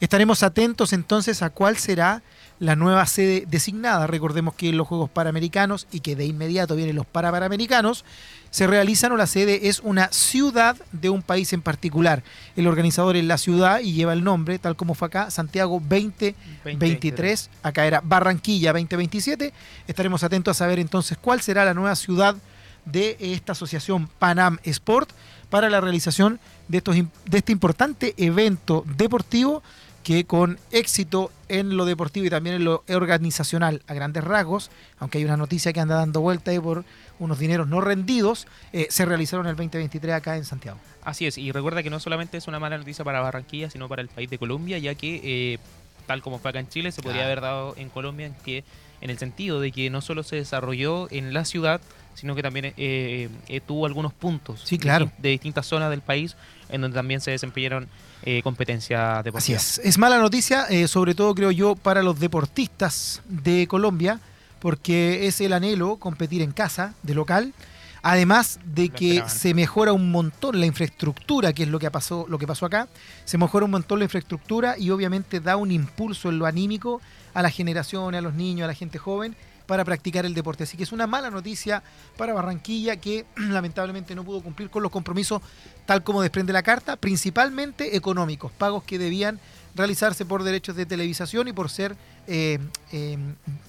estaremos 0.00 0.42
atentos 0.42 0.92
entonces 0.92 1.42
a 1.42 1.50
cuál 1.50 1.76
será 1.76 2.22
la 2.58 2.76
nueva 2.76 3.06
sede 3.06 3.44
designada. 3.48 4.06
Recordemos 4.06 4.54
que 4.54 4.72
los 4.72 4.86
Juegos 4.86 5.10
Panamericanos 5.10 5.86
y 5.92 6.00
que 6.00 6.14
de 6.14 6.26
inmediato 6.26 6.76
vienen 6.76 6.96
los 6.96 7.06
Parapanamericanos 7.06 8.04
se 8.50 8.66
realizan 8.66 9.12
o 9.12 9.16
la 9.16 9.26
sede 9.26 9.68
es 9.68 9.80
una 9.80 10.08
ciudad 10.12 10.76
de 10.92 11.08
un 11.08 11.22
país 11.22 11.52
en 11.52 11.62
particular. 11.62 12.22
El 12.56 12.66
organizador 12.66 13.16
es 13.16 13.24
la 13.24 13.38
ciudad 13.38 13.80
y 13.80 13.92
lleva 13.92 14.12
el 14.12 14.24
nombre, 14.24 14.58
tal 14.58 14.76
como 14.76 14.94
fue 14.94 15.08
acá, 15.08 15.30
Santiago 15.30 15.80
2023. 15.80 17.50
Acá 17.62 17.86
era 17.86 18.02
Barranquilla 18.04 18.72
2027. 18.72 19.52
Estaremos 19.86 20.22
atentos 20.22 20.56
a 20.56 20.64
saber 20.64 20.80
entonces 20.80 21.16
cuál 21.18 21.40
será 21.40 21.64
la 21.64 21.74
nueva 21.74 21.94
ciudad 21.96 22.36
de 22.84 23.16
esta 23.20 23.52
asociación 23.52 24.08
Panam 24.18 24.58
Sport 24.64 25.10
para 25.48 25.70
la 25.70 25.80
realización 25.80 26.40
de, 26.68 26.78
estos, 26.78 26.96
de 26.96 27.38
este 27.38 27.52
importante 27.52 28.14
evento 28.16 28.84
deportivo 28.96 29.62
que 30.02 30.24
con 30.24 30.58
éxito 30.70 31.30
en 31.48 31.76
lo 31.76 31.84
deportivo 31.84 32.26
y 32.26 32.30
también 32.30 32.56
en 32.56 32.64
lo 32.64 32.84
organizacional 32.88 33.82
a 33.86 33.94
grandes 33.94 34.24
rasgos, 34.24 34.70
aunque 34.98 35.18
hay 35.18 35.24
una 35.24 35.36
noticia 35.36 35.72
que 35.72 35.80
anda 35.80 35.96
dando 35.96 36.20
vuelta 36.20 36.50
ahí 36.50 36.58
por 36.58 36.84
unos 37.18 37.38
dineros 37.38 37.68
no 37.68 37.80
rendidos, 37.80 38.46
eh, 38.72 38.86
se 38.90 39.04
realizaron 39.04 39.46
el 39.46 39.56
2023 39.56 40.14
acá 40.14 40.36
en 40.36 40.44
Santiago. 40.44 40.78
Así 41.02 41.26
es, 41.26 41.36
y 41.38 41.52
recuerda 41.52 41.82
que 41.82 41.90
no 41.90 42.00
solamente 42.00 42.38
es 42.38 42.48
una 42.48 42.58
mala 42.58 42.78
noticia 42.78 43.04
para 43.04 43.20
Barranquilla, 43.20 43.68
sino 43.68 43.88
para 43.88 44.02
el 44.02 44.08
país 44.08 44.30
de 44.30 44.38
Colombia, 44.38 44.78
ya 44.78 44.94
que 44.94 45.20
eh, 45.22 45.58
tal 46.06 46.22
como 46.22 46.38
fue 46.38 46.50
acá 46.50 46.60
en 46.60 46.68
Chile, 46.68 46.92
se 46.92 47.02
podría 47.02 47.24
haber 47.24 47.40
dado 47.40 47.74
en 47.76 47.88
Colombia 47.88 48.26
en 48.26 48.34
que 48.34 48.64
en 49.00 49.10
el 49.10 49.18
sentido 49.18 49.60
de 49.60 49.72
que 49.72 49.90
no 49.90 50.00
solo 50.00 50.22
se 50.22 50.36
desarrolló 50.36 51.10
en 51.10 51.32
la 51.32 51.44
ciudad, 51.44 51.80
sino 52.20 52.34
que 52.34 52.42
también 52.42 52.74
eh, 52.76 53.30
eh, 53.48 53.60
tuvo 53.66 53.86
algunos 53.86 54.12
puntos 54.12 54.60
sí, 54.62 54.76
claro. 54.76 55.10
de, 55.16 55.30
distintas 55.30 55.64
zonas 55.64 55.88
del 55.88 56.02
país 56.02 56.36
en 56.68 56.82
donde 56.82 56.94
también 56.94 57.22
se 57.22 57.30
desempeñaron 57.30 57.88
eh, 58.22 58.42
competencias 58.42 59.24
deportivas. 59.24 59.62
Así 59.62 59.80
es. 59.80 59.86
Es 59.86 59.96
mala 59.96 60.18
noticia, 60.18 60.66
eh, 60.68 60.86
sobre 60.86 61.14
todo 61.14 61.34
creo 61.34 61.50
yo, 61.50 61.76
para 61.76 62.02
los 62.02 62.20
deportistas 62.20 63.22
de 63.26 63.66
Colombia, 63.66 64.20
porque 64.58 65.26
es 65.26 65.40
el 65.40 65.54
anhelo 65.54 65.96
competir 65.96 66.42
en 66.42 66.52
casa, 66.52 66.92
de 67.02 67.14
local. 67.14 67.54
Además 68.02 68.60
de 68.64 68.90
que 68.90 69.22
se 69.26 69.52
mejora 69.54 69.92
un 69.92 70.10
montón 70.10 70.60
la 70.60 70.66
infraestructura, 70.66 71.54
que 71.54 71.62
es 71.62 71.68
lo 71.68 71.78
que 71.78 71.90
pasó, 71.90 72.26
lo 72.28 72.38
que 72.38 72.46
pasó 72.46 72.66
acá, 72.66 72.88
se 73.24 73.38
mejora 73.38 73.64
un 73.64 73.70
montón 73.70 73.98
la 73.98 74.04
infraestructura 74.04 74.76
y 74.78 74.90
obviamente 74.90 75.40
da 75.40 75.56
un 75.56 75.70
impulso 75.70 76.28
en 76.28 76.38
lo 76.38 76.46
anímico 76.46 77.00
a 77.32 77.42
las 77.42 77.54
generaciones, 77.54 78.18
a 78.18 78.22
los 78.22 78.34
niños, 78.34 78.64
a 78.64 78.68
la 78.68 78.74
gente 78.74 78.98
joven, 78.98 79.36
para 79.70 79.84
practicar 79.84 80.26
el 80.26 80.34
deporte. 80.34 80.64
Así 80.64 80.76
que 80.76 80.82
es 80.82 80.90
una 80.90 81.06
mala 81.06 81.30
noticia 81.30 81.80
para 82.16 82.34
Barranquilla 82.34 82.96
que 82.96 83.24
lamentablemente 83.36 84.16
no 84.16 84.24
pudo 84.24 84.42
cumplir 84.42 84.68
con 84.68 84.82
los 84.82 84.90
compromisos 84.90 85.42
tal 85.86 86.02
como 86.02 86.22
desprende 86.22 86.52
la 86.52 86.64
carta, 86.64 86.96
principalmente 86.96 87.94
económicos, 87.94 88.50
pagos 88.50 88.82
que 88.82 88.98
debían 88.98 89.38
realizarse 89.76 90.24
por 90.24 90.42
derechos 90.42 90.74
de 90.74 90.86
televisación 90.86 91.46
y 91.46 91.52
por 91.52 91.70
ser 91.70 91.94
eh, 92.26 92.58
eh, 92.90 93.16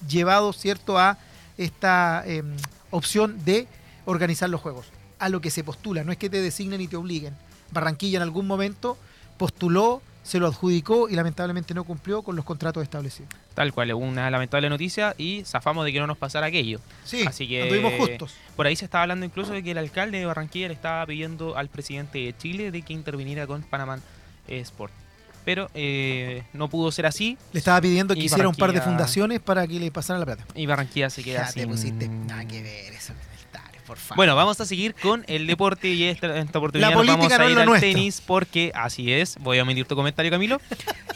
llevados 0.08 0.58
cierto 0.58 0.98
a 0.98 1.18
esta 1.56 2.24
eh, 2.26 2.42
opción 2.90 3.38
de 3.44 3.68
organizar 4.04 4.50
los 4.50 4.60
juegos, 4.60 4.86
a 5.20 5.28
lo 5.28 5.40
que 5.40 5.50
se 5.50 5.62
postula, 5.62 6.02
no 6.02 6.10
es 6.10 6.18
que 6.18 6.28
te 6.28 6.40
designen 6.40 6.80
y 6.80 6.88
te 6.88 6.96
obliguen. 6.96 7.36
Barranquilla 7.70 8.16
en 8.16 8.22
algún 8.24 8.48
momento 8.48 8.98
postuló 9.38 10.02
se 10.22 10.38
lo 10.38 10.46
adjudicó 10.46 11.08
y 11.08 11.14
lamentablemente 11.14 11.74
no 11.74 11.84
cumplió 11.84 12.22
con 12.22 12.36
los 12.36 12.44
contratos 12.44 12.82
establecidos. 12.82 13.30
Tal 13.54 13.72
cual, 13.72 13.92
una 13.94 14.30
lamentable 14.30 14.68
noticia 14.68 15.14
y 15.18 15.42
zafamos 15.44 15.84
de 15.84 15.92
que 15.92 16.00
no 16.00 16.06
nos 16.06 16.16
pasara 16.16 16.46
aquello. 16.46 16.80
Sí, 17.04 17.24
Así 17.26 17.48
que 17.48 17.62
anduvimos 17.62 17.94
justos. 17.94 18.34
Por 18.56 18.66
ahí 18.66 18.76
se 18.76 18.84
estaba 18.84 19.02
hablando 19.02 19.26
incluso 19.26 19.52
de 19.52 19.62
que 19.62 19.72
el 19.72 19.78
alcalde 19.78 20.18
de 20.18 20.26
Barranquilla 20.26 20.68
le 20.68 20.74
estaba 20.74 21.04
pidiendo 21.06 21.56
al 21.56 21.68
presidente 21.68 22.18
de 22.18 22.36
Chile 22.36 22.70
de 22.70 22.82
que 22.82 22.92
interviniera 22.92 23.46
con 23.46 23.62
Panamá 23.62 23.98
Sport. 24.48 24.92
Pero 25.44 25.68
eh, 25.74 26.44
no 26.52 26.68
pudo 26.68 26.92
ser 26.92 27.06
así. 27.06 27.36
Le 27.52 27.58
estaba 27.58 27.80
pidiendo 27.80 28.14
que 28.14 28.20
Y 28.20 28.26
hiciera 28.26 28.48
un 28.48 28.54
par 28.54 28.72
de 28.72 28.80
fundaciones 28.80 29.40
para 29.40 29.66
que 29.66 29.80
le 29.80 29.90
pasara 29.90 30.20
la 30.20 30.24
plata. 30.24 30.44
Y 30.54 30.66
Barranquilla 30.66 31.10
se 31.10 31.24
queda 31.24 31.46
Ya 31.46 31.52
te 31.52 31.66
pusiste 31.66 32.08
nada 32.08 32.44
que 32.46 32.62
ver 32.62 32.92
eso. 32.92 33.12
Por 33.86 33.96
favor. 33.98 34.16
Bueno, 34.16 34.36
vamos 34.36 34.60
a 34.60 34.64
seguir 34.64 34.94
con 34.94 35.24
el 35.26 35.46
deporte 35.46 35.88
y 35.88 36.04
esta, 36.04 36.38
esta 36.38 36.58
oportunidad 36.58 36.90
La 36.90 36.96
nos 36.96 37.06
vamos 37.06 37.26
política 37.26 37.34
a 37.36 37.38
no 37.38 37.44
es 37.44 37.50
ir 37.50 37.54
lo 37.56 37.60
al 37.62 37.66
nuestro. 37.68 37.88
tenis 37.90 38.22
porque 38.24 38.70
así 38.74 39.12
es. 39.12 39.36
Voy 39.40 39.58
a 39.58 39.62
omitir 39.62 39.86
tu 39.86 39.96
comentario, 39.96 40.30
Camilo. 40.30 40.60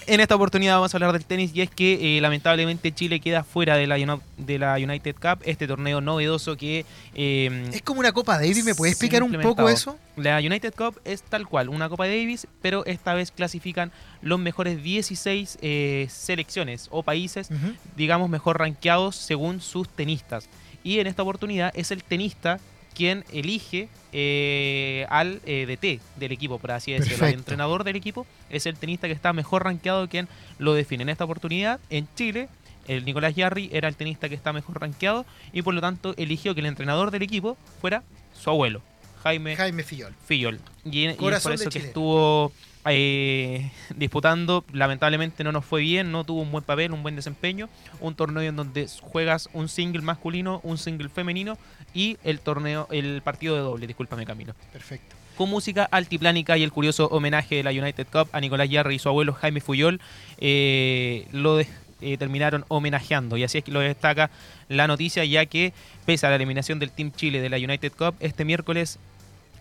en 0.06 0.20
esta 0.20 0.34
oportunidad 0.34 0.74
vamos 0.76 0.92
a 0.92 0.96
hablar 0.96 1.12
del 1.12 1.24
tenis 1.24 1.50
y 1.54 1.62
es 1.62 1.70
que 1.70 2.18
eh, 2.18 2.20
lamentablemente 2.20 2.92
Chile 2.92 3.20
queda 3.20 3.44
fuera 3.44 3.76
de 3.76 3.86
la, 3.86 3.96
Uni- 3.96 4.20
de 4.36 4.58
la 4.58 4.74
United 4.74 5.14
Cup, 5.16 5.42
este 5.44 5.66
torneo 5.66 6.00
novedoso 6.00 6.56
que... 6.56 6.84
eh, 7.14 7.70
es 7.72 7.82
como 7.82 8.00
una 8.00 8.12
Copa 8.12 8.34
Davis, 8.38 8.64
¿me 8.64 8.74
puedes 8.74 8.92
explicar 8.94 9.22
un 9.22 9.30
poco 9.32 9.48
implementado. 9.62 9.68
eso? 9.68 9.98
La 10.16 10.38
United 10.38 10.74
Cup 10.74 11.00
es 11.04 11.22
tal 11.22 11.46
cual, 11.46 11.68
una 11.68 11.88
Copa 11.88 12.06
Davis, 12.06 12.46
pero 12.62 12.84
esta 12.86 13.14
vez 13.14 13.30
clasifican 13.30 13.92
los 14.22 14.38
mejores 14.38 14.82
16 14.82 15.58
eh, 15.60 16.06
selecciones 16.10 16.88
o 16.90 17.02
países, 17.02 17.50
Ujú. 17.50 17.74
digamos, 17.96 18.28
mejor 18.30 18.58
rankeados 18.58 19.14
según 19.16 19.60
sus 19.60 19.88
tenistas. 19.88 20.48
Y 20.86 21.00
en 21.00 21.08
esta 21.08 21.24
oportunidad 21.24 21.72
es 21.74 21.90
el 21.90 22.04
tenista 22.04 22.60
quien 22.94 23.24
elige 23.32 23.88
eh, 24.12 25.04
al 25.10 25.40
eh, 25.44 25.66
DT 25.66 26.00
del 26.16 26.30
equipo, 26.30 26.60
por 26.60 26.70
así 26.70 26.92
decirlo. 26.92 27.26
El 27.26 27.34
entrenador 27.34 27.82
del 27.82 27.96
equipo 27.96 28.24
es 28.50 28.66
el 28.66 28.76
tenista 28.76 29.08
que 29.08 29.12
está 29.12 29.32
mejor 29.32 29.64
rankeado 29.64 30.08
quien 30.08 30.28
lo 30.60 30.74
define. 30.74 31.02
En 31.02 31.08
esta 31.08 31.24
oportunidad, 31.24 31.80
en 31.90 32.06
Chile, 32.14 32.48
el 32.86 33.04
Nicolás 33.04 33.34
Yarri 33.34 33.68
era 33.72 33.88
el 33.88 33.96
tenista 33.96 34.28
que 34.28 34.36
está 34.36 34.52
mejor 34.52 34.80
rankeado 34.80 35.26
y 35.52 35.62
por 35.62 35.74
lo 35.74 35.80
tanto 35.80 36.14
eligió 36.18 36.54
que 36.54 36.60
el 36.60 36.66
entrenador 36.66 37.10
del 37.10 37.22
equipo 37.22 37.56
fuera 37.80 38.04
su 38.32 38.48
abuelo, 38.50 38.80
Jaime 39.26 39.56
Jaime 39.56 39.82
Fillol. 39.82 40.14
Fillol. 40.26 40.60
Y, 40.84 41.08
y 41.08 41.12
por 41.14 41.32
eso 41.34 41.70
que 41.70 41.78
estuvo 41.78 42.52
eh, 42.88 43.70
disputando. 43.96 44.64
Lamentablemente 44.72 45.42
no 45.44 45.52
nos 45.52 45.64
fue 45.64 45.80
bien, 45.80 46.12
no 46.12 46.24
tuvo 46.24 46.42
un 46.42 46.52
buen 46.52 46.64
papel, 46.64 46.92
un 46.92 47.02
buen 47.02 47.16
desempeño. 47.16 47.68
Un 48.00 48.14
torneo 48.14 48.42
en 48.42 48.56
donde 48.56 48.86
juegas 49.00 49.48
un 49.52 49.68
single 49.68 50.02
masculino, 50.02 50.60
un 50.62 50.78
single 50.78 51.08
femenino 51.08 51.58
y 51.94 52.16
el 52.24 52.40
torneo, 52.40 52.86
el 52.90 53.22
partido 53.22 53.54
de 53.56 53.62
doble, 53.62 53.86
discúlpame 53.86 54.24
Camilo. 54.24 54.54
Perfecto. 54.72 55.16
Con 55.36 55.50
música 55.50 55.86
altiplánica 55.90 56.56
y 56.56 56.62
el 56.62 56.72
curioso 56.72 57.08
homenaje 57.08 57.56
de 57.56 57.62
la 57.62 57.70
United 57.70 58.06
Cup 58.10 58.28
a 58.32 58.40
Nicolás 58.40 58.70
Yarri 58.70 58.94
y 58.94 58.98
su 58.98 59.08
abuelo 59.10 59.34
Jaime 59.34 59.60
Fuyol, 59.60 60.00
eh, 60.38 61.26
lo 61.32 61.56
de- 61.56 61.66
eh, 62.00 62.16
terminaron 62.18 62.64
homenajeando. 62.68 63.36
Y 63.36 63.44
así 63.44 63.58
es 63.58 63.64
que 63.64 63.70
lo 63.72 63.80
destaca 63.80 64.30
la 64.68 64.86
noticia, 64.86 65.24
ya 65.24 65.44
que 65.46 65.72
pese 66.06 66.26
a 66.26 66.30
la 66.30 66.36
eliminación 66.36 66.78
del 66.78 66.90
Team 66.90 67.10
Chile 67.12 67.40
de 67.40 67.48
la 67.50 67.56
United 67.56 67.92
Cup, 67.92 68.14
este 68.20 68.44
miércoles 68.44 68.98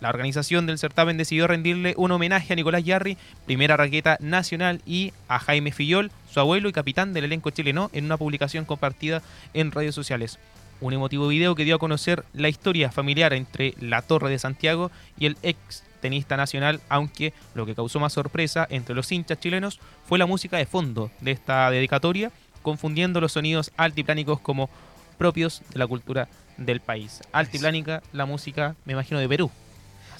la 0.01 0.09
organización 0.09 0.65
del 0.67 0.77
certamen 0.77 1.17
decidió 1.17 1.47
rendirle 1.47 1.93
un 1.97 2.11
homenaje 2.11 2.53
a 2.53 2.55
Nicolás 2.55 2.83
Yarri, 2.83 3.17
primera 3.45 3.77
raqueta 3.77 4.17
nacional, 4.19 4.81
y 4.85 5.13
a 5.27 5.39
Jaime 5.39 5.71
Fillol, 5.71 6.11
su 6.31 6.39
abuelo 6.39 6.69
y 6.69 6.73
capitán 6.73 7.13
del 7.13 7.25
elenco 7.25 7.49
chileno, 7.49 7.89
en 7.93 8.05
una 8.05 8.17
publicación 8.17 8.65
compartida 8.65 9.21
en 9.53 9.71
redes 9.71 9.95
sociales. 9.95 10.39
Un 10.81 10.93
emotivo 10.93 11.27
video 11.27 11.55
que 11.55 11.63
dio 11.63 11.75
a 11.75 11.79
conocer 11.79 12.25
la 12.33 12.49
historia 12.49 12.91
familiar 12.91 13.33
entre 13.33 13.73
la 13.79 14.01
Torre 14.01 14.29
de 14.29 14.39
Santiago 14.39 14.91
y 15.17 15.25
el 15.25 15.37
ex 15.41 15.83
tenista 16.01 16.37
nacional, 16.37 16.81
aunque 16.89 17.33
lo 17.55 17.65
que 17.65 17.73
causó 17.73 17.99
más 17.99 18.13
sorpresa 18.13 18.67
entre 18.69 18.93
los 18.93 19.11
hinchas 19.11 19.39
chilenos 19.39 19.79
fue 20.05 20.19
la 20.19 20.25
música 20.25 20.57
de 20.57 20.65
fondo 20.65 21.09
de 21.21 21.31
esta 21.31 21.71
dedicatoria, 21.71 22.31
confundiendo 22.61 23.21
los 23.21 23.31
sonidos 23.31 23.71
altiplánicos 23.77 24.39
como 24.39 24.69
propios 25.17 25.61
de 25.71 25.79
la 25.79 25.87
cultura 25.87 26.27
del 26.57 26.81
país. 26.81 27.21
Altiplánica, 27.31 28.03
la 28.11 28.25
música, 28.25 28.75
me 28.85 28.93
imagino, 28.93 29.19
de 29.19 29.29
Perú. 29.29 29.51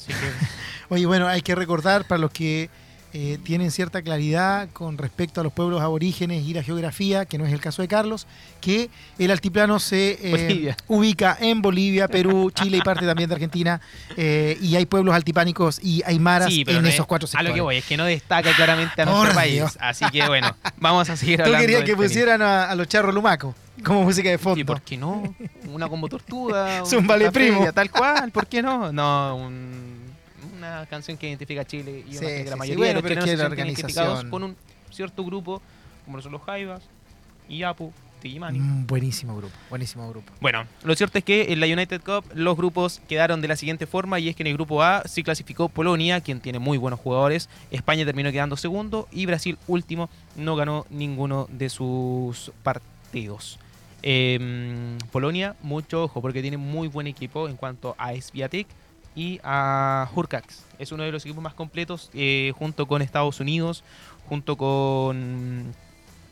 Así 0.08 0.14
que 0.14 0.46
Oye, 0.90 1.06
bueno, 1.06 1.28
hay 1.28 1.42
que 1.42 1.56
recordar 1.56 2.06
para 2.06 2.20
los 2.20 2.32
que 2.32 2.70
eh, 3.18 3.40
tienen 3.44 3.72
cierta 3.72 4.02
claridad 4.02 4.68
con 4.74 4.98
respecto 4.98 5.40
a 5.40 5.44
los 5.44 5.54
pueblos 5.54 5.82
aborígenes 5.82 6.44
y 6.46 6.54
la 6.54 6.62
geografía, 6.64 7.26
que 7.26 7.38
no 7.38 7.46
es 7.46 7.54
el 7.54 7.62
caso 7.62 7.82
de 7.82 7.88
Carlos, 7.88 8.28
que 8.60 8.90
el 9.18 9.32
altiplano 9.32 9.80
se 9.80 10.20
eh, 10.22 10.76
ubica 10.88 11.38
en 11.40 11.62
Bolivia, 11.62 12.10
Perú, 12.10 12.52
Chile 12.54 12.78
y 12.78 12.82
parte 12.82 13.06
también 13.06 13.30
de 13.30 13.36
Argentina, 13.36 13.80
eh, 14.18 14.58
y 14.62 14.76
hay 14.76 14.86
pueblos 14.86 15.16
altipánicos 15.16 15.80
y 15.82 16.04
aymaras 16.06 16.50
Sí, 16.54 16.66
en 16.68 16.82
no 16.82 16.88
esos 16.90 17.00
es- 17.00 17.06
cuatro 17.08 17.26
A 17.26 17.30
sectores. 17.30 17.50
lo 17.50 17.56
que 17.56 17.62
voy, 17.62 17.78
es 17.78 17.86
que 17.86 17.96
no 17.96 18.04
destaca 18.04 18.54
claramente 18.54 19.02
a 19.02 19.06
nuestro 19.06 19.34
país. 19.34 19.54
Dios. 19.54 19.78
Así 19.80 20.04
que 20.12 20.28
bueno, 20.28 20.54
vamos 20.78 21.10
a 21.10 21.16
seguir 21.16 21.38
Tú 21.38 21.44
hablando. 21.46 21.62
querías 21.64 21.80
del 21.80 21.86
que 21.90 21.96
tenis. 21.96 22.10
pusieran 22.12 22.42
a, 22.42 22.70
a 22.70 22.76
los 22.76 22.88
charros 22.90 23.16
lumacos 23.16 23.56
como 23.84 24.04
música 24.04 24.30
de 24.30 24.38
fondo. 24.38 24.60
¿Y 24.60 24.64
por 24.64 24.82
qué 24.82 24.98
no? 24.98 25.36
Una 25.72 25.88
combo 25.90 26.08
tortuga. 26.08 26.80
Es 26.84 26.94
un 26.94 27.06
vale 27.08 27.32
primo. 27.32 27.72
Tal 27.74 27.90
cual, 27.92 28.32
¿por 28.32 28.48
qué 28.48 28.62
no? 28.62 28.92
No, 28.92 29.36
un- 29.36 30.06
una 30.58 30.86
canción 30.88 31.18
que 31.18 31.28
identifica 31.28 31.62
a 31.62 31.66
Chile 31.66 32.04
y 32.08 32.14
Sí, 32.14 32.18
una 32.20 32.28
que 32.28 32.38
sí, 32.38 32.44
la 32.46 32.52
sí. 32.54 32.58
mayoría 32.58 32.78
Bueno, 32.78 33.02
de 33.02 33.16
los 33.16 33.24
chilenos 33.26 33.50
que 33.50 33.56
se 33.56 33.62
identificados 33.62 34.10
organización- 34.20 34.30
con 34.32 34.44
un 34.44 34.56
cierto 34.92 35.24
grupo, 35.26 35.62
como 36.06 36.22
son 36.22 36.32
los 36.32 36.42
Jaivas, 36.44 36.82
Iyapu, 37.50 37.92
Tijimani. 38.22 38.58
Mm, 38.60 38.88
buenísimo 38.88 39.36
grupo, 39.38 39.54
buenísimo 39.70 40.10
grupo. 40.10 40.32
Bueno, 40.42 40.66
lo 40.84 40.96
cierto 40.96 41.18
es 41.20 41.24
que 41.24 41.52
en 41.54 41.60
la 41.60 41.68
United 41.68 42.02
Cup 42.02 42.26
los 42.34 42.58
grupos 42.58 43.02
quedaron 43.08 43.42
de 43.42 43.48
la 43.50 43.56
siguiente 43.56 43.86
forma 43.86 44.18
y 44.20 44.30
es 44.30 44.36
que 44.36 44.42
en 44.44 44.48
el 44.48 44.54
grupo 44.54 44.82
A 44.82 45.04
sí 45.06 45.22
clasificó 45.22 45.70
Polonia, 45.70 46.22
quien 46.22 46.40
tiene 46.40 46.58
muy 46.58 46.78
buenos 46.80 47.00
jugadores, 47.00 47.50
España 47.70 48.04
terminó 48.06 48.32
quedando 48.32 48.58
segundo 48.58 49.08
y 49.12 49.26
Brasil 49.28 49.60
último, 49.68 50.10
no 50.38 50.56
ganó 50.56 50.88
ninguno 50.90 51.48
de 51.52 51.70
sus 51.70 52.52
partidos. 52.64 53.60
Eh, 54.08 54.98
Polonia, 55.12 55.56
mucho 55.64 56.04
ojo, 56.04 56.22
porque 56.22 56.44
tiene 56.44 56.58
muy 56.58 56.88
buen 56.88 57.08
equipo 57.08 57.50
en 57.50 57.58
cuanto 57.58 57.96
a 57.98 58.14
Sviatek 58.14 58.68
y 59.16 59.40
a 59.44 60.08
Hurcax. 60.14 60.64
Es 60.78 60.92
uno 60.92 61.02
de 61.02 61.12
los 61.12 61.26
equipos 61.26 61.44
más 61.44 61.56
completos, 61.56 62.12
eh, 62.14 62.54
junto 62.56 62.86
con 62.86 63.02
Estados 63.02 63.40
Unidos, 63.40 63.84
junto 64.30 64.58
con 64.58 65.74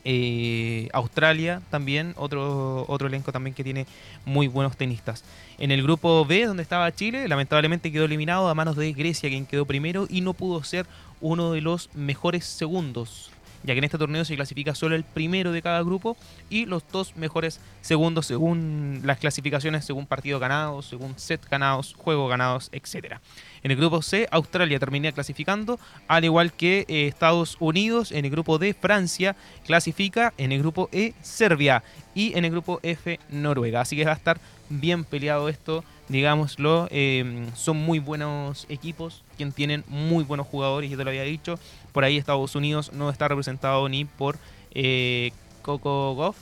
eh, 0.06 0.88
Australia 0.94 1.64
también, 1.72 2.14
otro, 2.16 2.86
otro 2.88 3.08
elenco 3.08 3.32
también 3.32 3.56
que 3.56 3.64
tiene 3.64 3.88
muy 4.24 4.48
buenos 4.48 4.78
tenistas. 4.78 5.24
En 5.58 5.72
el 5.72 5.82
grupo 5.82 6.26
B, 6.26 6.46
donde 6.46 6.62
estaba 6.62 6.94
Chile, 6.94 7.28
lamentablemente 7.28 7.92
quedó 7.92 8.06
eliminado 8.06 8.50
a 8.50 8.54
manos 8.54 8.76
de 8.76 8.94
Grecia, 8.94 9.30
quien 9.30 9.48
quedó 9.48 9.66
primero 9.66 10.06
y 10.12 10.22
no 10.22 10.36
pudo 10.36 10.64
ser 10.64 10.86
uno 11.22 11.54
de 11.54 11.62
los 11.62 11.90
mejores 11.96 12.46
segundos 12.46 13.33
ya 13.64 13.74
que 13.74 13.80
en 13.80 13.84
este 13.84 13.98
torneo 13.98 14.26
se 14.26 14.36
clasifica 14.36 14.76
solo 14.76 14.96
el 14.96 15.04
primero 15.04 15.52
de 15.52 15.62
cada 15.62 15.82
grupo 15.82 16.18
y 16.50 16.66
los 16.66 16.84
dos 16.92 17.16
mejores 17.16 17.60
segundos 17.82 18.26
según 18.26 19.02
las 19.04 19.20
clasificaciones, 19.20 19.86
según 19.86 20.06
partido 20.06 20.40
ganados, 20.40 20.86
según 20.86 21.18
set 21.18 21.48
ganados, 21.50 21.96
juego 21.98 22.28
ganados, 22.28 22.70
etc. 22.72 23.18
En 23.64 23.72
el 23.72 23.78
grupo 23.78 24.02
C, 24.02 24.28
Australia 24.32 24.78
termina 24.78 25.12
clasificando, 25.12 25.80
al 26.08 26.26
igual 26.26 26.52
que 26.52 26.86
eh, 26.88 27.08
Estados 27.08 27.56
Unidos. 27.60 28.12
En 28.12 28.26
el 28.26 28.32
grupo 28.32 28.58
D, 28.58 28.74
Francia 28.74 29.36
clasifica. 29.66 30.34
En 30.38 30.52
el 30.52 30.60
grupo 30.60 30.90
E, 30.92 31.14
Serbia. 31.22 31.84
Y 32.14 32.38
en 32.38 32.46
el 32.46 32.52
grupo 32.52 32.80
F, 32.84 33.20
Noruega. 33.30 33.82
Así 33.82 33.96
que 33.96 34.06
va 34.06 34.12
a 34.12 34.16
estar 34.16 34.40
bien 34.70 35.04
peleado 35.04 35.50
esto, 35.50 35.84
digámoslo. 36.10 36.88
Eh, 36.92 37.48
son 37.56 37.78
muy 37.78 38.00
buenos 38.00 38.66
equipos, 38.70 39.24
quien 39.38 39.52
tienen 39.52 39.84
muy 39.88 40.24
buenos 40.24 40.48
jugadores, 40.48 40.90
ya 40.92 40.98
te 40.98 41.04
lo 41.04 41.10
había 41.10 41.24
dicho. 41.24 41.58
Por 41.94 42.04
ahí 42.04 42.18
Estados 42.18 42.56
Unidos 42.56 42.92
no 42.92 43.10
está 43.10 43.28
representado 43.30 43.88
ni 43.88 44.04
por 44.04 44.38
eh, 44.72 45.32
Coco 45.62 46.14
Goff, 46.16 46.36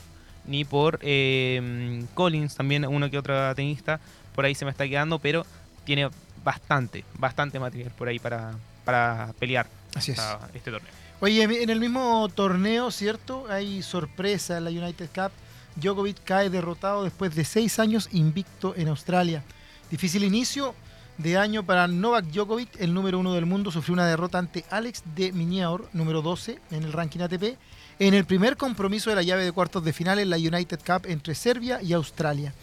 ni 0.46 0.64
por 0.64 0.98
eh, 1.02 2.04
Collins, 2.14 2.56
también 2.56 2.84
uno 2.86 3.10
que 3.10 3.18
otro 3.18 3.54
tenista. 3.54 4.00
Por 4.34 4.44
ahí 4.44 4.54
se 4.54 4.64
me 4.64 4.70
está 4.70 4.88
quedando, 4.88 5.18
pero 5.18 5.46
tiene 5.84 6.08
bastante, 6.42 7.04
bastante 7.18 7.60
material 7.60 7.92
por 7.96 8.08
ahí 8.08 8.18
para, 8.18 8.54
para 8.84 9.32
pelear 9.38 9.66
Así 9.94 10.12
es. 10.12 10.20
este 10.54 10.70
torneo. 10.70 10.90
Oye, 11.20 11.42
en 11.44 11.70
el 11.70 11.78
mismo 11.78 12.28
torneo, 12.34 12.90
¿cierto? 12.90 13.46
Hay 13.48 13.82
sorpresa 13.82 14.58
en 14.58 14.64
la 14.64 14.70
United 14.70 15.08
Cup. 15.14 15.30
Djokovic 15.76 16.24
cae 16.24 16.50
derrotado 16.50 17.04
después 17.04 17.34
de 17.34 17.44
seis 17.44 17.78
años 17.78 18.08
invicto 18.12 18.74
en 18.76 18.88
Australia. 18.88 19.44
Difícil 19.90 20.24
inicio 20.24 20.74
de 21.18 21.36
año 21.36 21.64
para 21.64 21.86
Novak 21.88 22.26
Djokovic, 22.26 22.80
el 22.80 22.94
número 22.94 23.18
uno 23.18 23.34
del 23.34 23.46
mundo, 23.46 23.70
sufrió 23.70 23.94
una 23.94 24.06
derrota 24.06 24.38
ante 24.38 24.64
Alex 24.70 25.02
de 25.14 25.32
Minaur, 25.32 25.88
número 25.92 26.22
12 26.22 26.58
en 26.70 26.82
el 26.82 26.92
ranking 26.92 27.20
ATP, 27.20 27.58
en 27.98 28.14
el 28.14 28.24
primer 28.24 28.56
compromiso 28.56 29.10
de 29.10 29.16
la 29.16 29.22
llave 29.22 29.44
de 29.44 29.52
cuartos 29.52 29.84
de 29.84 29.92
final 29.92 30.18
en 30.18 30.30
la 30.30 30.36
United 30.36 30.80
Cup 30.84 31.06
entre 31.06 31.34
Serbia 31.34 31.80
y 31.82 31.92
Australia. 31.92 32.54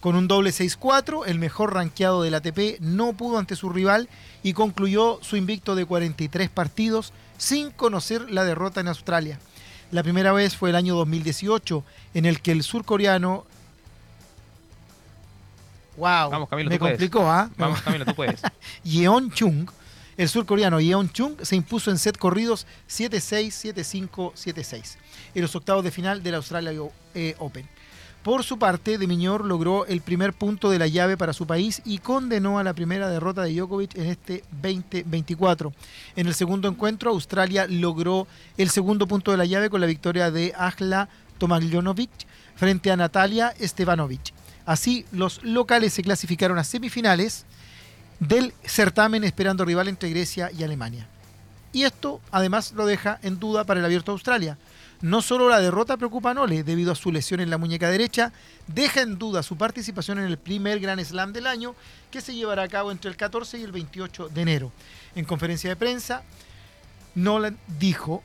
Con 0.00 0.14
un 0.14 0.28
doble 0.28 0.50
6-4, 0.50 1.24
el 1.26 1.38
mejor 1.38 1.74
rankeado 1.74 2.22
del 2.22 2.34
ATP 2.34 2.80
no 2.80 3.14
pudo 3.14 3.38
ante 3.38 3.56
su 3.56 3.70
rival 3.70 4.08
y 4.42 4.52
concluyó 4.52 5.18
su 5.22 5.36
invicto 5.36 5.74
de 5.74 5.84
43 5.84 6.48
partidos 6.48 7.12
sin 7.38 7.70
conocer 7.70 8.30
la 8.30 8.44
derrota 8.44 8.80
en 8.80 8.88
Australia. 8.88 9.40
La 9.90 10.02
primera 10.02 10.32
vez 10.32 10.56
fue 10.56 10.70
el 10.70 10.76
año 10.76 10.96
2018, 10.96 11.84
en 12.14 12.24
el 12.24 12.40
que 12.40 12.52
el 12.52 12.62
surcoreano. 12.62 13.46
¡Wow! 15.96 16.30
Vamos, 16.30 16.48
Camilo, 16.48 16.70
me 16.70 16.76
tú 16.76 16.80
puedes. 16.80 16.94
complicó, 16.94 17.30
¿ah? 17.30 17.50
Vamos, 17.56 17.80
Camilo, 17.82 18.04
tú 18.04 18.14
puedes. 18.14 18.40
Yeon 18.84 19.30
Chung, 19.30 19.70
el 20.16 20.28
surcoreano 20.28 20.80
Yeon 20.80 21.10
Chung, 21.10 21.34
se 21.42 21.56
impuso 21.56 21.90
en 21.90 21.98
set 21.98 22.18
corridos 22.18 22.66
7-6, 22.88 23.74
7-5, 23.74 24.32
7-6 24.32 24.96
en 25.34 25.42
los 25.42 25.54
octavos 25.54 25.84
de 25.84 25.90
final 25.90 26.22
del 26.22 26.34
Australia 26.36 26.72
eh, 27.14 27.34
Open. 27.38 27.68
Por 28.26 28.42
su 28.42 28.58
parte, 28.58 28.98
De 28.98 29.06
Miñor 29.06 29.44
logró 29.44 29.86
el 29.86 30.00
primer 30.00 30.32
punto 30.32 30.68
de 30.68 30.80
la 30.80 30.88
llave 30.88 31.16
para 31.16 31.32
su 31.32 31.46
país 31.46 31.80
y 31.84 31.98
condenó 31.98 32.58
a 32.58 32.64
la 32.64 32.74
primera 32.74 33.08
derrota 33.08 33.42
de 33.42 33.54
Djokovic 33.54 33.96
en 33.96 34.06
este 34.06 34.42
2024. 34.50 35.72
En 36.16 36.26
el 36.26 36.34
segundo 36.34 36.66
encuentro, 36.66 37.10
Australia 37.10 37.68
logró 37.68 38.26
el 38.56 38.68
segundo 38.70 39.06
punto 39.06 39.30
de 39.30 39.36
la 39.36 39.44
llave 39.44 39.70
con 39.70 39.80
la 39.80 39.86
victoria 39.86 40.32
de 40.32 40.52
Ajla 40.56 41.08
Tomljanovic 41.38 42.10
frente 42.56 42.90
a 42.90 42.96
Natalia 42.96 43.54
Stevanovic. 43.60 44.35
Así, 44.66 45.06
los 45.12 45.42
locales 45.44 45.94
se 45.94 46.02
clasificaron 46.02 46.58
a 46.58 46.64
semifinales 46.64 47.46
del 48.20 48.52
certamen 48.64 49.24
esperando 49.24 49.64
rival 49.64 49.88
entre 49.88 50.10
Grecia 50.10 50.50
y 50.52 50.64
Alemania. 50.64 51.08
Y 51.72 51.84
esto 51.84 52.20
además 52.30 52.72
lo 52.72 52.86
deja 52.86 53.18
en 53.22 53.38
duda 53.38 53.64
para 53.64 53.80
el 53.80 53.86
Abierto 53.86 54.12
de 54.12 54.14
Australia. 54.14 54.58
No 55.02 55.20
solo 55.20 55.48
la 55.48 55.60
derrota 55.60 55.98
preocupa 55.98 56.30
a 56.30 56.34
Nole 56.34 56.64
debido 56.64 56.90
a 56.90 56.94
su 56.94 57.12
lesión 57.12 57.40
en 57.40 57.50
la 57.50 57.58
muñeca 57.58 57.90
derecha, 57.90 58.32
deja 58.66 59.02
en 59.02 59.18
duda 59.18 59.42
su 59.42 59.56
participación 59.56 60.18
en 60.18 60.24
el 60.24 60.38
primer 60.38 60.80
Grand 60.80 61.04
Slam 61.04 61.34
del 61.34 61.46
año 61.46 61.74
que 62.10 62.22
se 62.22 62.34
llevará 62.34 62.62
a 62.62 62.68
cabo 62.68 62.90
entre 62.90 63.10
el 63.10 63.16
14 63.16 63.58
y 63.58 63.62
el 63.62 63.72
28 63.72 64.30
de 64.30 64.40
enero. 64.40 64.72
En 65.14 65.26
conferencia 65.26 65.68
de 65.68 65.76
prensa, 65.76 66.22
Nolan 67.14 67.58
dijo, 67.78 68.22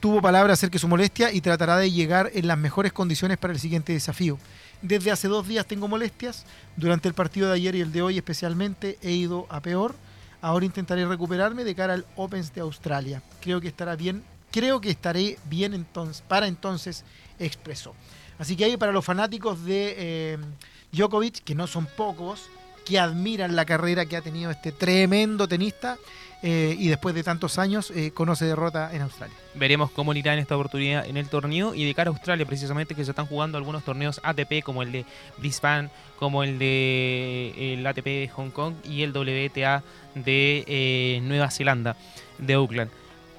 tuvo 0.00 0.20
palabra 0.20 0.54
acerca 0.54 0.74
de 0.74 0.80
su 0.80 0.88
molestia 0.88 1.32
y 1.32 1.40
tratará 1.40 1.76
de 1.76 1.92
llegar 1.92 2.32
en 2.34 2.48
las 2.48 2.58
mejores 2.58 2.92
condiciones 2.92 3.38
para 3.38 3.52
el 3.52 3.60
siguiente 3.60 3.92
desafío. 3.92 4.38
Desde 4.82 5.10
hace 5.10 5.26
dos 5.26 5.48
días 5.48 5.66
tengo 5.66 5.88
molestias, 5.88 6.44
durante 6.76 7.08
el 7.08 7.14
partido 7.14 7.48
de 7.48 7.54
ayer 7.54 7.74
y 7.74 7.80
el 7.80 7.90
de 7.90 8.02
hoy 8.02 8.16
especialmente 8.16 8.96
he 9.02 9.10
ido 9.10 9.46
a 9.50 9.60
peor. 9.60 9.96
Ahora 10.40 10.64
intentaré 10.64 11.04
recuperarme 11.04 11.64
de 11.64 11.74
cara 11.74 11.94
al 11.94 12.06
Opens 12.14 12.54
de 12.54 12.60
Australia. 12.60 13.20
Creo 13.40 13.60
que 13.60 13.66
estará 13.66 13.96
bien, 13.96 14.22
creo 14.52 14.80
que 14.80 14.90
estaré 14.90 15.36
bien 15.48 15.74
entonces, 15.74 16.22
para 16.26 16.46
entonces, 16.46 17.04
expresó. 17.40 17.92
Así 18.38 18.54
que 18.54 18.66
ahí 18.66 18.76
para 18.76 18.92
los 18.92 19.04
fanáticos 19.04 19.64
de 19.64 19.94
eh, 19.98 20.38
Djokovic, 20.92 21.42
que 21.42 21.56
no 21.56 21.66
son 21.66 21.86
pocos, 21.96 22.48
que 22.88 22.98
admiran 22.98 23.54
la 23.54 23.66
carrera 23.66 24.06
que 24.06 24.16
ha 24.16 24.22
tenido 24.22 24.50
este 24.50 24.72
tremendo 24.72 25.46
tenista 25.46 25.98
eh, 26.42 26.74
y 26.78 26.88
después 26.88 27.14
de 27.14 27.22
tantos 27.22 27.58
años 27.58 27.92
eh, 27.94 28.12
conoce 28.12 28.46
derrota 28.46 28.90
en 28.94 29.02
Australia. 29.02 29.36
Veremos 29.54 29.90
cómo 29.90 30.12
le 30.12 30.20
irá 30.20 30.32
en 30.32 30.38
esta 30.38 30.54
oportunidad 30.56 31.04
en 31.06 31.16
el 31.16 31.28
torneo 31.28 31.74
y 31.74 31.84
de 31.84 31.94
cara 31.94 32.10
a 32.10 32.14
Australia 32.14 32.46
precisamente 32.46 32.94
que 32.94 33.04
se 33.04 33.10
están 33.10 33.26
jugando 33.26 33.58
algunos 33.58 33.84
torneos 33.84 34.20
ATP 34.22 34.62
como 34.64 34.82
el 34.82 34.92
de 34.92 35.04
Brisbane, 35.36 35.90
como 36.18 36.42
el 36.44 36.58
de 36.58 37.74
el 37.74 37.86
ATP 37.86 38.04
de 38.04 38.30
Hong 38.34 38.50
Kong 38.50 38.74
y 38.84 39.02
el 39.02 39.10
WTA 39.10 39.82
de 40.14 40.64
eh, 40.66 41.20
Nueva 41.24 41.50
Zelanda, 41.50 41.96
de 42.38 42.54
Auckland. 42.54 42.90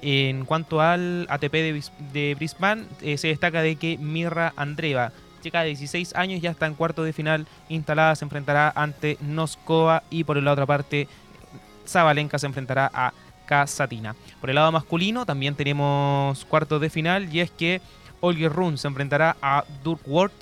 En 0.02 0.44
cuanto 0.44 0.80
al 0.80 1.26
ATP 1.28 1.52
de, 1.52 1.82
de 2.12 2.34
Brisbane, 2.34 2.84
eh, 3.02 3.18
se 3.18 3.28
destaca 3.28 3.62
de 3.62 3.76
que 3.76 3.98
Mirra 3.98 4.52
Andreva, 4.56 5.12
chica 5.40 5.60
de 5.62 5.68
16 5.68 6.14
años, 6.14 6.40
ya 6.40 6.50
está 6.50 6.66
en 6.66 6.74
cuarto 6.74 7.02
de 7.02 7.12
final 7.12 7.46
instalada, 7.68 8.14
se 8.16 8.24
enfrentará 8.24 8.72
ante 8.74 9.16
Noskova 9.20 10.02
y 10.10 10.24
por 10.24 10.36
la 10.42 10.52
otra 10.52 10.66
parte 10.66 11.08
Zabalenka 11.86 12.38
se 12.38 12.46
enfrentará 12.46 12.90
a 12.92 13.12
Kasatina. 13.46 14.14
Por 14.40 14.50
el 14.50 14.56
lado 14.56 14.70
masculino 14.72 15.26
también 15.26 15.54
tenemos 15.54 16.44
cuartos 16.44 16.80
de 16.80 16.90
final 16.90 17.34
y 17.34 17.40
es 17.40 17.50
que 17.50 17.80
Olger 18.20 18.52
Run 18.52 18.78
se 18.78 18.86
enfrentará 18.86 19.36
a 19.42 19.64
Durkwort 19.82 20.32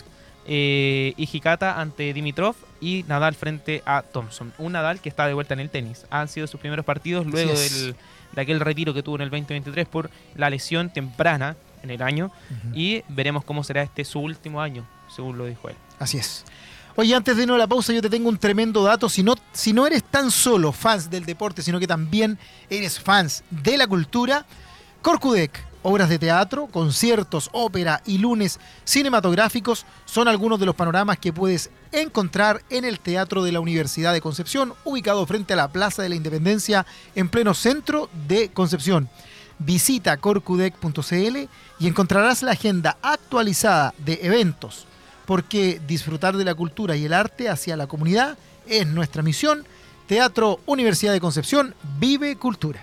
eh, 0.47 1.15
y 1.17 1.29
Hikata 1.31 1.81
ante 1.81 2.13
Dimitrov 2.13 2.55
y 2.81 3.05
Nadal 3.09 3.35
frente 3.35 3.83
a 3.87 4.03
Thompson. 4.03 4.53
Un 4.59 4.73
Nadal 4.73 5.01
que 5.01 5.09
está 5.09 5.27
de 5.27 5.35
vuelta 5.35 5.55
en 5.55 5.61
el 5.61 5.71
tenis. 5.71 6.07
Han 6.11 6.29
sido 6.29 6.47
sus 6.47 6.61
primeros 6.61 6.85
partidos 6.85 7.27
luego 7.27 7.53
del- 7.53 7.97
de 8.33 8.43
aquel 8.43 8.61
retiro 8.61 8.93
que 8.93 9.03
tuvo 9.03 9.17
en 9.17 9.23
el 9.23 9.31
2023 9.31 9.87
por 9.89 10.11
la 10.35 10.51
lesión 10.51 10.91
temprana 10.91 11.57
en 11.89 11.95
el 11.95 12.03
año 12.03 12.31
y 12.75 13.03
veremos 13.09 13.45
cómo 13.45 13.65
será 13.65 13.83
este 13.83 14.05
su 14.05 14.21
último 14.21 14.61
año, 14.61 14.87
según 15.15 15.39
lo 15.39 15.47
dijo 15.47 15.69
él. 15.69 15.77
Así 15.99 16.19
es. 16.19 16.45
Oye, 16.97 17.15
antes 17.15 17.37
de 17.37 17.43
irnos 17.43 17.55
a 17.55 17.59
la 17.59 17.67
pausa, 17.67 17.93
yo 17.93 18.03
te 18.03 18.11
tengo 18.11 18.29
un 18.29 18.39
tremendo 18.39 18.83
dato. 18.83 19.09
Si 19.09 19.23
no, 19.23 19.37
si 19.53 19.73
no 19.73 19.87
eres 19.87 20.03
tan 20.03 20.31
solo 20.31 20.73
fans 20.73 21.09
del 21.09 21.25
deporte, 21.25 21.63
sino 21.63 21.79
que 21.79 21.87
también 21.87 22.39
eres 22.69 22.99
fans 22.99 23.45
de 23.51 23.79
la 23.79 23.87
cultura, 23.87 24.45
Corcudec, 25.01 25.65
obras 25.83 26.09
de 26.09 26.19
teatro, 26.19 26.67
conciertos, 26.67 27.51
ópera 27.53 28.03
y 28.05 28.19
lunes 28.19 28.59
cinematográficos 28.85 29.87
son 30.05 30.27
algunos 30.27 30.59
de 30.59 30.67
los 30.67 30.75
panoramas 30.75 31.19
que 31.19 31.33
puedes 31.33 31.71
encontrar 31.93 32.63
en 32.69 32.85
el 32.85 32.99
Teatro 32.99 33.45
de 33.45 33.53
la 33.53 33.61
Universidad 33.61 34.13
de 34.13 34.21
Concepción, 34.21 34.75
ubicado 34.85 35.25
frente 35.25 35.53
a 35.53 35.57
la 35.57 35.69
Plaza 35.69 36.03
de 36.03 36.09
la 36.09 36.17
Independencia, 36.17 36.85
en 37.15 37.29
pleno 37.29 37.55
centro 37.55 38.11
de 38.27 38.49
Concepción. 38.51 39.09
Visita 39.59 40.17
corcudec.cl 40.17 41.49
y 41.79 41.87
encontrarás 41.87 42.43
la 42.43 42.53
agenda 42.53 42.97
actualizada 43.03 43.95
de 43.99 44.21
eventos, 44.23 44.87
porque 45.27 45.81
disfrutar 45.87 46.37
de 46.37 46.45
la 46.45 46.55
cultura 46.55 46.97
y 46.97 47.05
el 47.05 47.13
arte 47.13 47.49
hacia 47.49 47.77
la 47.77 47.87
comunidad 47.87 48.39
es 48.67 48.87
nuestra 48.87 49.23
misión. 49.23 49.65
Teatro 50.07 50.61
Universidad 50.67 51.13
de 51.13 51.21
Concepción, 51.21 51.75
vive 51.99 52.37
cultura. 52.37 52.83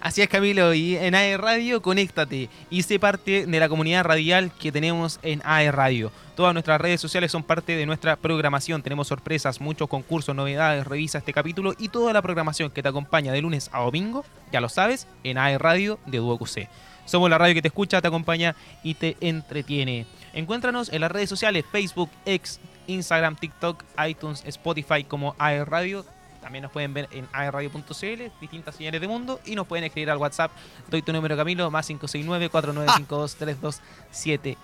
Así 0.00 0.22
es, 0.22 0.28
Camilo, 0.28 0.74
y 0.74 0.96
en 0.96 1.14
AE 1.14 1.36
Radio, 1.36 1.80
conéctate 1.80 2.50
y 2.70 2.82
sé 2.82 2.98
parte 2.98 3.46
de 3.46 3.60
la 3.60 3.68
comunidad 3.68 4.04
radial 4.04 4.52
que 4.60 4.70
tenemos 4.70 5.18
en 5.22 5.40
AE 5.44 5.72
Radio. 5.72 6.12
Todas 6.36 6.52
nuestras 6.52 6.80
redes 6.80 7.00
sociales 7.00 7.32
son 7.32 7.42
parte 7.42 7.74
de 7.74 7.86
nuestra 7.86 8.14
programación. 8.16 8.82
Tenemos 8.82 9.08
sorpresas, 9.08 9.60
muchos 9.60 9.88
concursos, 9.88 10.36
novedades. 10.36 10.86
Revisa 10.86 11.18
este 11.18 11.32
capítulo 11.32 11.72
y 11.78 11.88
toda 11.88 12.12
la 12.12 12.20
programación 12.20 12.70
que 12.70 12.82
te 12.82 12.88
acompaña 12.88 13.32
de 13.32 13.40
lunes 13.40 13.70
a 13.72 13.80
domingo, 13.80 14.24
ya 14.52 14.60
lo 14.60 14.68
sabes, 14.68 15.08
en 15.24 15.38
AE 15.38 15.56
Radio 15.56 15.98
de 16.06 16.18
Duo 16.18 16.38
QC. 16.38 16.68
Somos 17.06 17.30
la 17.30 17.38
radio 17.38 17.54
que 17.54 17.62
te 17.62 17.68
escucha, 17.68 18.02
te 18.02 18.08
acompaña 18.08 18.54
y 18.82 18.94
te 18.94 19.16
entretiene. 19.20 20.06
Encuéntranos 20.34 20.92
en 20.92 21.00
las 21.00 21.10
redes 21.10 21.30
sociales: 21.30 21.64
Facebook, 21.72 22.10
X, 22.26 22.60
Instagram, 22.86 23.36
TikTok, 23.36 23.82
iTunes, 24.06 24.42
Spotify 24.44 25.04
como 25.04 25.34
AE 25.38 25.64
Radio 25.64 26.04
también 26.46 26.62
nos 26.62 26.70
pueden 26.70 26.94
ver 26.94 27.08
en 27.10 27.26
aerradio.cl, 27.32 28.22
distintas 28.40 28.76
señales 28.76 29.00
de 29.00 29.08
mundo, 29.08 29.40
y 29.44 29.56
nos 29.56 29.66
pueden 29.66 29.84
escribir 29.84 30.10
al 30.10 30.18
WhatsApp. 30.18 30.52
Doy 30.88 31.02
tu 31.02 31.12
número, 31.12 31.36
Camilo, 31.36 31.72
más 31.72 31.90
569-4952-3273. 31.90 34.56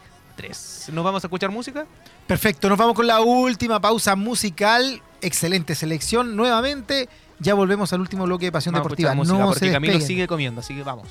¿Nos 0.92 1.04
vamos 1.04 1.24
a 1.24 1.26
escuchar 1.26 1.50
música? 1.50 1.84
Perfecto, 2.28 2.68
nos 2.68 2.78
vamos 2.78 2.94
con 2.94 3.08
la 3.08 3.20
última 3.20 3.80
pausa 3.80 4.14
musical. 4.14 5.02
Excelente 5.22 5.74
selección 5.74 6.36
nuevamente. 6.36 7.08
Ya 7.40 7.54
volvemos 7.54 7.92
al 7.92 8.00
último 8.00 8.26
bloque 8.26 8.44
de 8.44 8.52
Pasión 8.52 8.76
Deportiva. 8.76 9.12
Música, 9.14 9.38
no 9.38 9.46
porque 9.46 9.72
Camilo 9.72 10.00
sigue 10.00 10.28
comiendo, 10.28 10.60
así 10.60 10.76
que 10.76 10.84
vamos. 10.84 11.08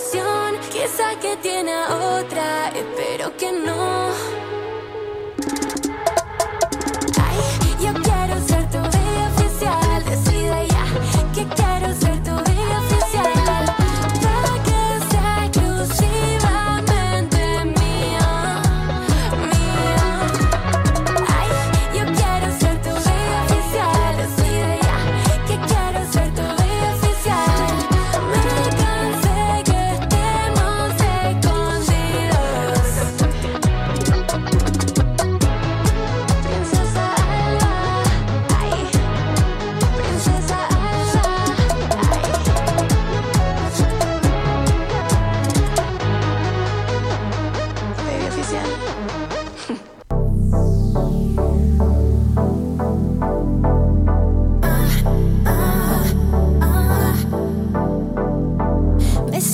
tentación, 0.00 0.58
quizá 0.70 1.18
que 1.20 1.36
tiene 1.36 1.72
otra, 1.84 2.68
espero 2.68 3.36
que 3.36 3.52
no. 3.52 4.39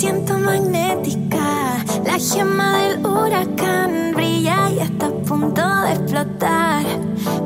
siento 0.06 0.38
magnética. 0.38 1.84
La 2.04 2.16
gema 2.16 2.78
del 2.78 3.04
huracán 3.04 4.12
brilla 4.14 4.70
y 4.70 4.78
está 4.78 5.06
a 5.06 5.10
punto 5.10 5.62
de 5.82 5.92
explotar. 5.94 6.84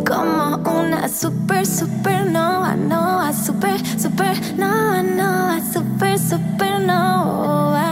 Como 0.06 0.56
una 0.78 1.08
super, 1.08 1.64
supernova, 1.66 2.76
nova, 2.76 3.32
super, 3.32 3.78
supernova, 3.98 5.02
nova, 5.02 5.58
super, 5.72 6.18
super 6.18 6.40
supernova. 6.40 7.89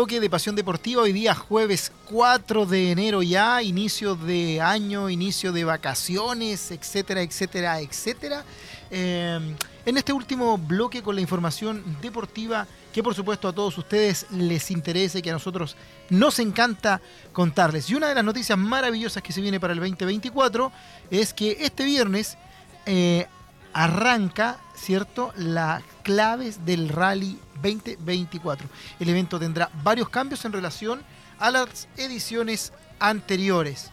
Bloque 0.00 0.18
de 0.18 0.30
Pasión 0.30 0.56
Deportiva. 0.56 1.02
Hoy 1.02 1.12
día 1.12 1.34
jueves 1.34 1.92
4 2.06 2.64
de 2.64 2.90
enero 2.90 3.22
ya, 3.22 3.62
inicio 3.62 4.14
de 4.14 4.58
año, 4.58 5.10
inicio 5.10 5.52
de 5.52 5.64
vacaciones, 5.64 6.70
etcétera, 6.70 7.20
etcétera, 7.20 7.80
etcétera. 7.80 8.42
Eh, 8.90 9.54
en 9.84 9.96
este 9.98 10.14
último 10.14 10.56
bloque 10.56 11.02
con 11.02 11.16
la 11.16 11.20
información 11.20 11.84
deportiva 12.00 12.66
que 12.94 13.02
por 13.02 13.14
supuesto 13.14 13.46
a 13.46 13.52
todos 13.52 13.76
ustedes 13.76 14.24
les 14.30 14.70
interesa 14.70 15.18
y 15.18 15.22
que 15.22 15.28
a 15.28 15.34
nosotros 15.34 15.76
nos 16.08 16.38
encanta 16.38 17.02
contarles. 17.34 17.90
Y 17.90 17.94
una 17.94 18.08
de 18.08 18.14
las 18.14 18.24
noticias 18.24 18.56
maravillosas 18.56 19.22
que 19.22 19.34
se 19.34 19.42
viene 19.42 19.60
para 19.60 19.74
el 19.74 19.80
2024 19.80 20.72
es 21.10 21.34
que 21.34 21.58
este 21.60 21.84
viernes 21.84 22.38
eh, 22.86 23.26
arranca, 23.72 24.58
¿cierto?, 24.74 25.32
las 25.36 25.82
claves 26.02 26.64
del 26.64 26.88
Rally 26.88 27.38
2024. 27.62 28.68
El 28.98 29.08
evento 29.08 29.38
tendrá 29.38 29.70
varios 29.82 30.08
cambios 30.08 30.44
en 30.44 30.52
relación 30.52 31.02
a 31.38 31.50
las 31.50 31.88
ediciones 31.96 32.72
anteriores. 32.98 33.90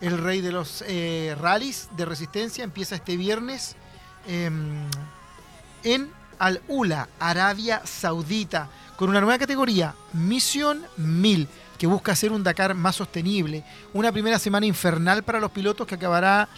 El 0.00 0.18
rey 0.18 0.40
de 0.40 0.52
los 0.52 0.82
eh, 0.86 1.36
rallies 1.38 1.88
de 1.96 2.06
resistencia 2.06 2.64
empieza 2.64 2.94
este 2.94 3.16
viernes 3.16 3.76
em, 4.26 4.86
en 5.84 6.10
Al 6.38 6.62
Ula, 6.68 7.08
Arabia 7.18 7.82
Saudita, 7.84 8.68
con 8.96 9.10
una 9.10 9.20
nueva 9.20 9.38
categoría, 9.38 9.94
Misión 10.14 10.82
1000, 10.96 11.48
que 11.78 11.86
busca 11.86 12.12
hacer 12.12 12.32
un 12.32 12.42
Dakar 12.42 12.74
más 12.74 12.96
sostenible. 12.96 13.64
Una 13.92 14.12
primera 14.12 14.38
semana 14.38 14.66
infernal 14.66 15.22
para 15.22 15.40
los 15.40 15.50
pilotos 15.50 15.86
que 15.86 15.94
acabará 15.94 16.48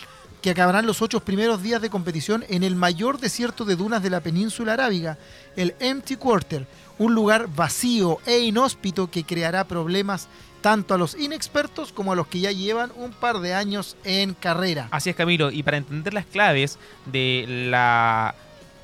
que 0.42 0.50
acabarán 0.50 0.86
los 0.86 1.00
ocho 1.00 1.20
primeros 1.20 1.62
días 1.62 1.80
de 1.80 1.88
competición 1.88 2.44
en 2.48 2.64
el 2.64 2.74
mayor 2.74 3.18
desierto 3.18 3.64
de 3.64 3.76
dunas 3.76 4.02
de 4.02 4.10
la 4.10 4.20
península 4.20 4.72
arábiga, 4.72 5.16
el 5.56 5.74
Empty 5.78 6.16
Quarter, 6.16 6.66
un 6.98 7.14
lugar 7.14 7.48
vacío 7.54 8.18
e 8.26 8.40
inhóspito 8.40 9.10
que 9.10 9.24
creará 9.24 9.64
problemas 9.64 10.28
tanto 10.60 10.94
a 10.94 10.98
los 10.98 11.16
inexpertos 11.16 11.92
como 11.92 12.12
a 12.12 12.16
los 12.16 12.26
que 12.26 12.40
ya 12.40 12.52
llevan 12.52 12.92
un 12.96 13.12
par 13.12 13.40
de 13.40 13.54
años 13.54 13.96
en 14.04 14.34
carrera. 14.34 14.88
Así 14.90 15.10
es, 15.10 15.16
Camilo. 15.16 15.50
Y 15.50 15.62
para 15.62 15.76
entender 15.76 16.12
las 16.14 16.26
claves 16.26 16.78
de 17.06 17.44
la 17.70 18.34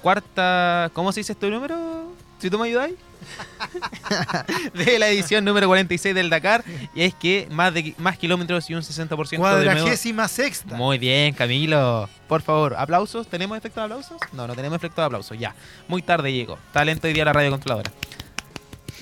cuarta. 0.03 0.91
¿Cómo 0.93 1.13
se 1.13 1.21
dice 1.21 1.33
este 1.33 1.51
número? 1.51 2.13
Si 2.39 2.51
tú 2.51 2.59
me 2.59 2.69
ayudáis. 2.69 2.95
de 4.75 4.99
la 4.99 5.09
edición 5.09 5.45
número 5.45 5.67
46 5.67 6.15
del 6.15 6.31
Dakar. 6.31 6.65
Y 6.95 7.03
es 7.03 7.15
que 7.15 7.47
más, 7.51 7.73
de, 7.75 7.95
más 7.99 8.19
kilómetros 8.19 8.69
y 8.71 8.75
un 8.75 8.83
60% 8.83 9.09
de 9.09 9.39
nuevo- 9.39 9.39
Cuadragésima 9.39 10.29
sexta. 10.29 10.75
Muy 10.77 10.99
bien, 10.99 11.35
Camilo. 11.35 12.09
Por 12.27 12.43
favor, 12.43 12.75
aplausos. 12.77 13.29
¿Tenemos 13.29 13.57
efecto 13.59 13.81
de 13.81 13.85
aplausos? 13.87 14.19
No, 14.33 14.47
no 14.47 14.55
tenemos 14.55 14.77
efecto 14.77 15.01
de 15.01 15.07
aplausos. 15.07 15.39
Ya. 15.39 15.55
Muy 15.89 16.03
tarde 16.03 16.33
llegó. 16.33 16.59
Talento 16.73 17.07
hoy 17.07 17.13
día 17.13 17.25
la 17.25 17.33
radio 17.33 17.51
controladora. 17.51 17.91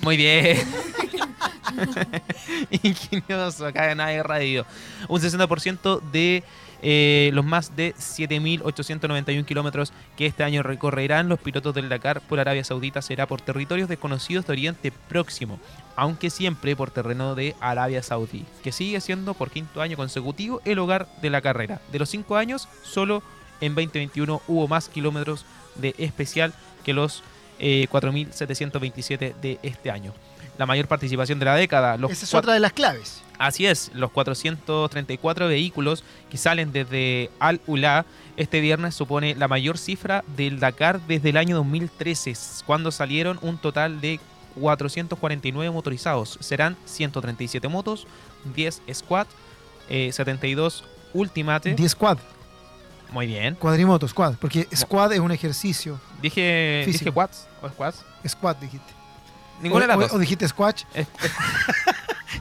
Muy 0.02 0.16
bien. 0.16 0.58
Ingenioso, 2.82 3.66
acá 3.66 3.90
en 3.90 3.98
Radio. 4.24 4.66
Un 5.08 5.20
60% 5.20 6.00
de 6.12 6.44
eh, 6.82 7.30
los 7.32 7.44
más 7.44 7.74
de 7.76 7.94
7.891 7.94 9.44
kilómetros 9.44 9.92
que 10.16 10.26
este 10.26 10.44
año 10.44 10.62
recorrerán 10.62 11.28
los 11.28 11.38
pilotos 11.38 11.74
del 11.74 11.88
Dakar 11.88 12.20
por 12.20 12.38
Arabia 12.38 12.64
Saudita 12.64 13.02
será 13.02 13.26
por 13.26 13.40
territorios 13.40 13.88
desconocidos 13.88 14.46
de 14.46 14.52
Oriente 14.52 14.92
Próximo, 15.08 15.58
aunque 15.96 16.30
siempre 16.30 16.76
por 16.76 16.90
terreno 16.90 17.34
de 17.34 17.54
Arabia 17.60 18.02
Saudí, 18.02 18.44
que 18.62 18.72
sigue 18.72 19.00
siendo 19.00 19.34
por 19.34 19.50
quinto 19.50 19.80
año 19.80 19.96
consecutivo 19.96 20.60
el 20.64 20.78
hogar 20.78 21.08
de 21.22 21.30
la 21.30 21.40
carrera. 21.40 21.80
De 21.92 21.98
los 21.98 22.10
cinco 22.10 22.36
años, 22.36 22.68
solo 22.82 23.22
en 23.60 23.74
2021 23.74 24.42
hubo 24.46 24.68
más 24.68 24.88
kilómetros 24.88 25.46
de 25.76 25.94
especial 25.98 26.52
que 26.84 26.92
los 26.92 27.22
eh, 27.58 27.86
4.727 27.90 29.34
de 29.34 29.58
este 29.62 29.90
año. 29.90 30.12
La 30.58 30.66
mayor 30.66 30.88
participación 30.88 31.38
de 31.38 31.44
la 31.44 31.54
década. 31.54 31.96
Los 31.96 32.10
Esa 32.10 32.24
es 32.24 32.34
otra 32.34 32.52
de 32.54 32.60
las 32.60 32.72
claves. 32.72 33.22
Así 33.38 33.66
es, 33.66 33.90
los 33.94 34.10
434 34.10 35.48
vehículos 35.48 36.04
que 36.30 36.38
salen 36.38 36.72
desde 36.72 37.30
Al 37.38 37.60
Ula 37.66 38.06
este 38.36 38.60
viernes 38.60 38.94
supone 38.94 39.34
la 39.34 39.48
mayor 39.48 39.76
cifra 39.78 40.24
del 40.36 40.58
Dakar 40.58 41.00
desde 41.02 41.30
el 41.30 41.36
año 41.36 41.56
2013, 41.56 42.34
cuando 42.64 42.90
salieron 42.90 43.38
un 43.42 43.58
total 43.58 44.00
de 44.00 44.20
449 44.60 45.70
motorizados. 45.70 46.38
Serán 46.40 46.76
137 46.86 47.68
motos, 47.68 48.06
10 48.54 48.82
squad, 48.92 49.26
eh, 49.88 50.10
72 50.12 50.84
Ultimate. 51.12 51.74
10 51.74 51.92
squad, 51.92 52.18
Muy 53.10 53.26
bien. 53.26 53.54
cuadrimoto, 53.54 54.06
squad. 54.08 54.34
Porque 54.40 54.66
squad 54.74 55.12
es 55.12 55.20
un 55.20 55.32
ejercicio. 55.32 56.00
Dije, 56.20 56.82
Físico. 56.84 57.04
dije 57.04 57.12
quads 57.14 57.46
o 57.62 57.68
squads. 57.68 58.04
Squad 58.26 58.56
dijiste. 58.56 58.95
Ninguna 59.62 59.86
de 59.86 59.94
o, 59.94 59.96
las 59.96 59.98
o- 59.98 60.00
dos. 60.08 60.12
o 60.12 60.18
dijiste 60.18 60.46
squash. 60.48 60.84
Es- 60.94 61.06
es- 61.22 61.32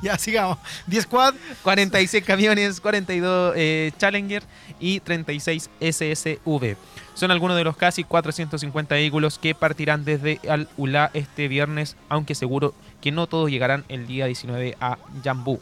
Ya, 0.02 0.18
sigamos. 0.18 0.58
10 0.88 1.04
squad, 1.06 1.34
46 1.64 2.24
camiones, 2.24 2.80
42 2.82 3.54
eh, 3.56 3.92
Challenger 3.98 4.44
y 4.80 5.00
36 5.00 5.70
SSV. 5.80 6.76
Son 7.14 7.32
algunos 7.32 7.56
de 7.58 7.64
los 7.64 7.78
casi 7.78 8.04
450 8.04 8.94
vehículos 8.96 9.40
que 9.40 9.56
partirán 9.56 10.04
desde 10.04 10.40
Al 10.50 10.68
Ula 10.78 11.12
este 11.14 11.48
viernes, 11.48 11.96
aunque 12.10 12.36
seguro 12.36 12.76
que 13.02 13.12
no 13.12 13.26
todos 13.28 13.50
llegarán 13.50 13.86
el 13.88 14.06
día 14.06 14.26
19 14.26 14.76
a 14.82 14.98
Jambú. 15.24 15.60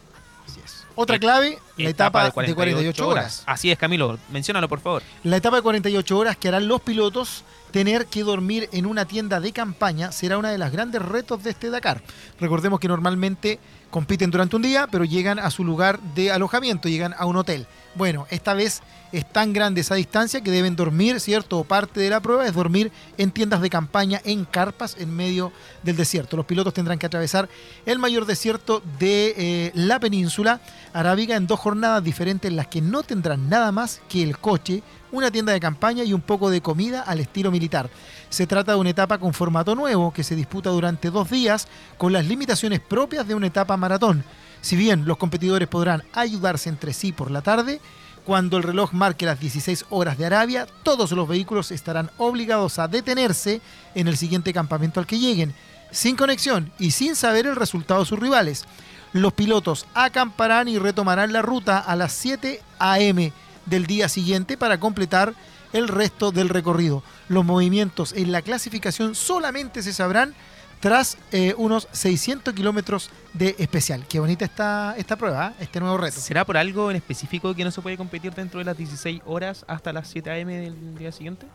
Otra 0.95 1.15
Eh. 1.15 1.19
clave, 1.19 1.59
la 1.77 1.89
etapa, 1.89 2.25
de 2.25 2.31
48 2.31 3.07
horas. 3.07 3.43
Así 3.45 3.71
es, 3.71 3.77
Camilo, 3.77 4.19
menciónalo 4.31 4.69
por 4.69 4.79
favor. 4.79 5.03
La 5.23 5.38
etapa 5.38 5.57
de 5.57 5.62
48 5.63 6.17
horas 6.17 6.38
que 6.38 6.47
harán 6.47 6.67
los 6.67 6.81
pilotos 6.81 7.43
tener 7.71 8.05
que 8.05 8.21
dormir 8.21 8.69
en 8.71 8.86
una 8.86 9.05
tienda 9.05 9.39
de 9.39 9.51
campaña 9.51 10.12
será 10.12 10.38
una 10.38 10.51
de 10.51 10.59
las 10.59 10.71
grandes 10.71 11.01
retos 11.01 11.43
de 11.43 11.49
este 11.49 11.71
Dakar. 11.71 12.03
Recordemos 12.39 12.79
que 12.79 12.88
normalmente 12.88 13.59
compiten 13.89 14.31
durante 14.31 14.55
un 14.55 14.62
día, 14.62 14.88
pero 14.91 15.05
llegan 15.05 15.39
a 15.39 15.49
su 15.49 15.63
lugar 15.63 15.99
de 16.15 16.31
alojamiento, 16.31 16.89
llegan 16.89 17.15
a 17.17 17.25
un 17.25 17.36
hotel. 17.36 17.67
Bueno, 17.95 18.25
esta 18.29 18.53
vez 18.53 18.81
es 19.12 19.31
tan 19.31 19.53
grande 19.53 19.81
esa 19.81 19.93
distancia 19.93 20.41
que 20.41 20.49
deben 20.49 20.75
dormir, 20.75 21.19
¿cierto? 21.19 21.63
Parte 21.63 21.99
de 21.99 22.09
la 22.09 22.19
prueba 22.19 22.47
es 22.47 22.53
dormir 22.53 22.91
en 23.19 23.29
tiendas 23.29 23.62
de 23.62 23.69
campaña, 23.69 24.19
en 24.25 24.45
carpas, 24.45 24.97
en 24.99 25.15
medio 25.15 25.53
del 25.83 25.95
desierto. 25.95 26.36
Los 26.36 26.47
pilotos 26.47 26.73
tendrán 26.73 26.97
que 26.97 27.05
atravesar 27.05 27.47
el 27.86 27.99
mayor 27.99 28.25
desierto 28.25 28.81
de 28.97 29.36
eh, 29.38 29.71
la 29.75 29.99
península 29.99 30.59
arábiga 30.93 31.36
en 31.36 31.45
dos 31.45 31.59
jornadas 31.63 32.04
diferentes 32.04 32.52
en 32.52 32.58
las 32.58 32.67
que 32.67 32.82
no 32.82 33.04
tendrán 33.04 33.47
nada 33.47 33.71
más 33.71 34.02
que 34.10 34.21
el 34.21 34.38
coche, 34.38 34.84
una 35.13 35.32
tienda 35.32 35.54
de 35.54 35.62
campaña 35.62 36.04
y 36.04 36.12
un 36.12 36.19
poco 36.19 36.49
de 36.49 36.60
comida 36.60 37.04
al 37.04 37.21
estilo 37.21 37.52
militar. 37.52 37.89
Se 38.30 38.45
trata 38.45 38.73
de 38.73 38.80
una 38.80 38.89
etapa 38.89 39.17
con 39.17 39.34
formato 39.34 39.73
nuevo 39.73 40.12
que 40.12 40.26
se 40.26 40.36
disputa 40.36 40.71
durante 40.71 41.10
dos 41.10 41.30
días 41.30 41.69
con 41.97 42.12
las 42.12 42.26
limitaciones 42.26 42.82
propias 42.82 43.26
de 43.26 43.34
una 43.34 43.47
etapa 43.47 43.78
maratón. 43.78 44.26
Si 44.60 44.76
bien 44.76 45.06
los 45.06 45.15
competidores 45.15 45.69
podrán 45.69 46.04
ayudarse 46.12 46.67
entre 46.67 46.91
sí 46.91 47.13
por 47.13 47.32
la 47.32 47.41
tarde, 47.41 47.80
cuando 48.26 48.58
el 48.58 48.63
reloj 48.63 48.91
marque 48.91 49.26
las 49.26 49.39
16 49.39 49.86
horas 49.89 50.17
de 50.17 50.26
Arabia, 50.26 50.67
todos 50.84 51.13
los 51.13 51.30
vehículos 51.30 51.71
estarán 51.71 52.12
obligados 52.17 52.78
a 52.78 52.89
detenerse 52.89 53.62
en 53.95 54.10
el 54.10 54.17
siguiente 54.17 54.52
campamento 54.52 54.99
al 54.99 55.08
que 55.08 55.17
lleguen, 55.17 55.54
sin 55.91 56.17
conexión 56.17 56.73
y 56.78 56.91
sin 56.91 57.15
saber 57.15 57.47
el 57.47 57.56
resultado 57.56 58.02
de 58.02 58.06
sus 58.06 58.19
rivales. 58.19 58.65
Los 59.13 59.34
pilotos 59.34 59.86
acamparán 59.93 60.67
y 60.67 60.80
retomarán 60.80 61.32
la 61.34 61.43
ruta 61.43 61.78
a 61.78 61.95
las 61.95 62.12
7 62.13 62.60
a.m. 62.80 63.32
del 63.67 63.86
día 63.86 64.10
siguiente 64.10 64.58
para 64.58 64.80
completar 64.80 65.36
el 65.71 65.88
resto 65.88 66.32
del 66.32 66.49
recorrido. 66.49 67.04
Los 67.30 67.45
movimientos 67.45 68.13
en 68.13 68.32
la 68.32 68.41
clasificación 68.41 69.13
solamente 69.13 69.84
se 69.84 69.93
sabrán 69.93 70.34
tras 70.80 71.17
eh, 71.32 71.54
unos 71.58 71.88
600 71.91 72.56
kilómetros 72.56 73.12
de 73.34 73.56
especial. 73.60 74.06
Qué 74.08 74.19
bonita 74.19 74.45
está 74.45 74.95
esta 74.97 75.15
prueba, 75.15 75.49
¿eh? 75.49 75.63
este 75.63 75.80
nuevo 75.80 75.97
reto. 75.97 76.19
¿Será 76.19 76.43
por 76.43 76.58
algo 76.58 76.89
en 76.89 76.97
específico 76.97 77.54
que 77.54 77.63
no 77.63 77.71
se 77.71 77.82
puede 77.82 77.97
competir 77.97 78.34
dentro 78.34 78.60
de 78.60 78.65
las 78.65 78.76
16 78.76 79.21
horas 79.26 79.63
hasta 79.67 79.93
las 79.93 80.08
7 80.08 80.32
a.m. 80.32 80.60
del 80.60 80.95
día 80.97 81.12
siguiente? 81.12 81.45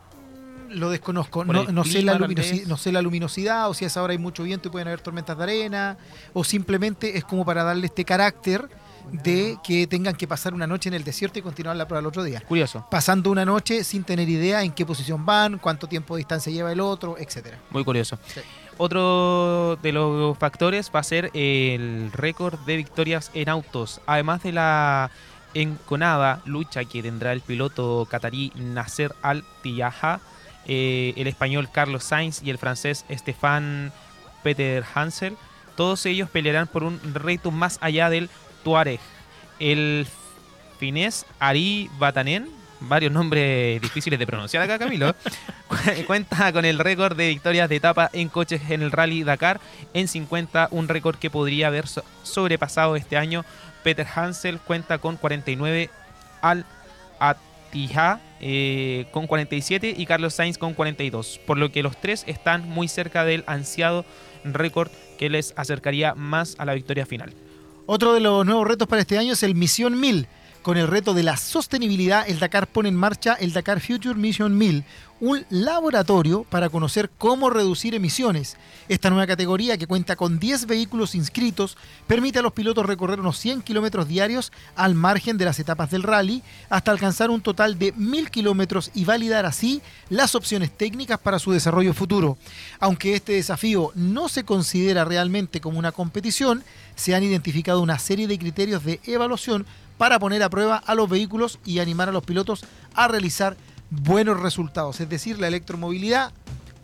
Lo 0.69 0.89
desconozco. 0.89 1.45
No, 1.45 1.65
no 1.65 1.83
sé 1.83 2.01
la 2.01 2.17
no 2.17 2.77
sé 2.77 2.91
luminosidad 2.91 3.69
o 3.69 3.73
si 3.73 3.85
a 3.85 3.87
esa 3.87 4.03
hora 4.03 4.11
hay 4.11 4.17
mucho 4.17 4.43
viento 4.43 4.67
y 4.67 4.71
pueden 4.71 4.87
haber 4.87 5.01
tormentas 5.01 5.37
de 5.37 5.43
arena 5.43 5.97
o 6.33 6.43
simplemente 6.43 7.17
es 7.17 7.23
como 7.23 7.45
para 7.45 7.63
darle 7.63 7.87
este 7.87 8.05
carácter 8.05 8.69
de 9.11 9.57
que 9.63 9.87
tengan 9.87 10.15
que 10.15 10.27
pasar 10.27 10.53
una 10.53 10.67
noche 10.67 10.89
en 10.89 10.95
el 10.95 11.03
desierto 11.03 11.39
y 11.39 11.41
continuar 11.41 11.75
la 11.75 11.87
prueba 11.87 12.01
el 12.01 12.05
otro 12.05 12.23
día. 12.23 12.41
Curioso, 12.41 12.85
Pasando 12.89 13.31
una 13.31 13.45
noche 13.45 13.83
sin 13.83 14.03
tener 14.03 14.29
idea 14.29 14.63
en 14.63 14.71
qué 14.71 14.85
posición 14.85 15.25
van, 15.25 15.57
cuánto 15.57 15.87
tiempo 15.87 16.15
de 16.15 16.19
distancia 16.19 16.51
lleva 16.51 16.71
el 16.71 16.79
otro, 16.79 17.17
etcétera. 17.17 17.57
muy 17.71 17.83
curioso. 17.83 18.17
Sí. 18.27 18.41
Otro 18.77 19.77
de 19.81 19.91
los 19.91 20.37
factores 20.37 20.89
va 20.95 21.01
a 21.01 21.03
ser 21.03 21.31
el 21.33 22.11
récord 22.13 22.57
de 22.59 22.77
victorias 22.77 23.29
en 23.33 23.49
autos, 23.49 23.99
además 24.05 24.41
de 24.43 24.53
la 24.53 25.11
enconada 25.53 26.41
lucha 26.45 26.85
que 26.85 27.01
tendrá 27.01 27.33
el 27.33 27.41
piloto 27.41 28.07
catarí 28.09 28.53
Nasser 28.55 29.13
Al-Tiyaha, 29.21 30.21
eh, 30.67 31.13
el 31.17 31.27
español 31.27 31.69
Carlos 31.71 32.03
Sainz 32.03 32.41
y 32.43 32.49
el 32.49 32.57
francés 32.57 33.05
Stéphane 33.11 33.91
Peter 34.43 34.83
Hansel. 34.93 35.35
Todos 35.75 36.05
ellos 36.05 36.29
pelearán 36.29 36.67
por 36.67 36.83
un 36.83 36.99
reto 37.13 37.51
más 37.51 37.77
allá 37.81 38.09
del 38.09 38.29
Tuareg. 38.63 38.99
El 39.59 40.05
finés 40.79 41.25
Ari 41.39 41.89
Batanen, 41.97 42.47
varios 42.81 43.11
nombres 43.11 43.81
difíciles 43.81 44.17
de 44.19 44.25
pronunciar 44.27 44.63
acá, 44.63 44.79
Camilo, 44.79 45.13
cu- 45.67 45.75
cuenta 46.07 46.51
con 46.53 46.63
el 46.65 46.79
récord 46.79 47.15
de 47.17 47.27
victorias 47.29 47.67
de 47.69 47.75
etapa 47.77 48.09
en 48.13 48.29
coches 48.29 48.61
en 48.69 48.81
el 48.81 48.91
Rally 48.91 49.23
Dakar 49.23 49.59
en 49.93 50.07
50, 50.07 50.69
un 50.71 50.87
récord 50.87 51.17
que 51.17 51.29
podría 51.29 51.67
haber 51.67 51.87
so- 51.87 52.03
sobrepasado 52.23 52.95
este 52.95 53.17
año. 53.17 53.43
Peter 53.83 54.07
Hansel 54.13 54.59
cuenta 54.59 54.97
con 54.97 55.15
49, 55.17 55.89
Al 56.41 56.65
Attija 57.19 58.19
eh, 58.41 59.05
con 59.11 59.27
47 59.27 59.93
y 59.97 60.05
Carlos 60.05 60.33
Sainz 60.33 60.57
con 60.57 60.73
42, 60.73 61.39
por 61.45 61.57
lo 61.57 61.71
que 61.71 61.83
los 61.83 61.97
tres 61.97 62.23
están 62.27 62.67
muy 62.69 62.87
cerca 62.87 63.25
del 63.25 63.43
ansiado 63.47 64.05
récord 64.43 64.89
que 65.17 65.29
les 65.29 65.53
acercaría 65.57 66.15
más 66.15 66.55
a 66.57 66.65
la 66.65 66.73
victoria 66.73 67.05
final. 67.05 67.33
Otro 67.85 68.13
de 68.13 68.19
los 68.19 68.45
nuevos 68.45 68.67
retos 68.67 68.87
para 68.87 69.01
este 69.01 69.17
año 69.17 69.33
es 69.33 69.43
el 69.43 69.55
Misión 69.55 69.99
1000. 69.99 70.27
Con 70.61 70.75
el 70.75 70.87
reto 70.87 71.13
de 71.13 71.23
la 71.23 71.37
sostenibilidad, 71.37 72.27
el 72.27 72.39
Dakar 72.39 72.67
pone 72.67 72.89
en 72.89 72.95
marcha 72.95 73.33
el 73.35 73.53
Dakar 73.53 73.79
Future 73.79 74.15
Mission 74.15 74.57
1000, 74.57 74.83
un 75.21 75.45
laboratorio 75.49 76.43
para 76.43 76.69
conocer 76.69 77.09
cómo 77.17 77.49
reducir 77.49 77.95
emisiones. 77.95 78.57
Esta 78.89 79.09
nueva 79.09 79.25
categoría, 79.25 79.77
que 79.77 79.87
cuenta 79.87 80.17
con 80.17 80.37
10 80.37 80.65
vehículos 80.65 81.15
inscritos, 81.15 81.77
permite 82.07 82.39
a 82.39 82.41
los 82.41 82.51
pilotos 82.51 82.85
recorrer 82.85 83.21
unos 83.21 83.37
100 83.37 83.61
kilómetros 83.61 84.09
diarios 84.09 84.51
al 84.75 84.95
margen 84.95 85.37
de 85.37 85.45
las 85.45 85.59
etapas 85.59 85.91
del 85.91 86.03
rally, 86.03 86.43
hasta 86.69 86.91
alcanzar 86.91 87.29
un 87.29 87.39
total 87.39 87.79
de 87.79 87.93
1000 87.93 88.29
kilómetros 88.29 88.91
y 88.93 89.05
validar 89.05 89.45
así 89.45 89.81
las 90.09 90.35
opciones 90.35 90.71
técnicas 90.71 91.19
para 91.19 91.39
su 91.39 91.53
desarrollo 91.53 91.93
futuro. 91.93 92.37
Aunque 92.81 93.15
este 93.15 93.31
desafío 93.31 93.93
no 93.95 94.27
se 94.27 94.43
considera 94.43 95.05
realmente 95.05 95.61
como 95.61 95.79
una 95.79 95.93
competición, 95.93 96.65
se 96.95 97.15
han 97.15 97.23
identificado 97.23 97.81
una 97.81 97.97
serie 97.97 98.27
de 98.27 98.37
criterios 98.37 98.83
de 98.83 98.99
evaluación 99.05 99.65
para 99.99 100.17
poner 100.17 100.41
a 100.41 100.49
prueba 100.49 100.77
a 100.77 100.95
los 100.95 101.09
vehículos 101.09 101.59
y 101.65 101.79
animar 101.79 102.07
a 102.07 102.13
los 102.13 102.23
pilotos 102.23 102.65
a 102.95 103.09
realizar 103.09 103.57
buenos 103.89 104.39
resultados, 104.39 105.01
es 105.01 105.09
decir, 105.09 105.37
la 105.39 105.49
electromovilidad 105.49 106.31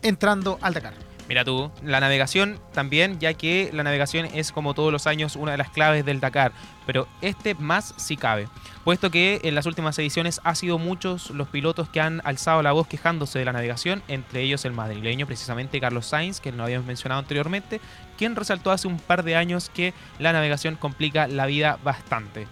entrando 0.02 0.58
al 0.60 0.74
Dakar. 0.74 0.92
Mira 1.26 1.42
tú, 1.42 1.72
la 1.82 1.98
navegación 1.98 2.60
también, 2.74 3.18
ya 3.18 3.32
que 3.32 3.70
la 3.72 3.82
navegación 3.82 4.26
es 4.26 4.52
como 4.52 4.74
todos 4.74 4.92
los 4.92 5.06
años 5.06 5.34
una 5.34 5.52
de 5.52 5.58
las 5.58 5.70
claves 5.70 6.04
del 6.04 6.20
Dakar, 6.20 6.52
pero 6.84 7.08
este 7.22 7.54
más 7.54 7.94
si 7.96 8.18
cabe, 8.18 8.48
puesto 8.84 9.10
que 9.10 9.40
en 9.44 9.54
las 9.54 9.64
últimas 9.64 9.98
ediciones 9.98 10.42
ha 10.44 10.54
sido 10.54 10.78
muchos 10.78 11.30
los 11.30 11.48
pilotos 11.48 11.88
que 11.88 12.02
han 12.02 12.20
alzado 12.22 12.62
la 12.62 12.72
voz 12.72 12.86
quejándose 12.86 13.38
de 13.38 13.46
la 13.46 13.54
navegación, 13.54 14.02
entre 14.08 14.42
ellos 14.42 14.66
el 14.66 14.72
madrileño 14.72 15.26
precisamente 15.26 15.80
Carlos 15.80 16.04
Sainz, 16.04 16.38
que 16.38 16.52
lo 16.52 16.62
habíamos 16.62 16.86
mencionado 16.86 17.18
anteriormente, 17.18 17.80
quien 18.18 18.36
resaltó 18.36 18.72
hace 18.72 18.86
un 18.88 18.98
par 18.98 19.22
de 19.22 19.36
años 19.36 19.70
que 19.70 19.94
la 20.18 20.34
navegación 20.34 20.76
complica 20.76 21.26
la 21.28 21.46
vida 21.46 21.78
bastante. 21.82 22.46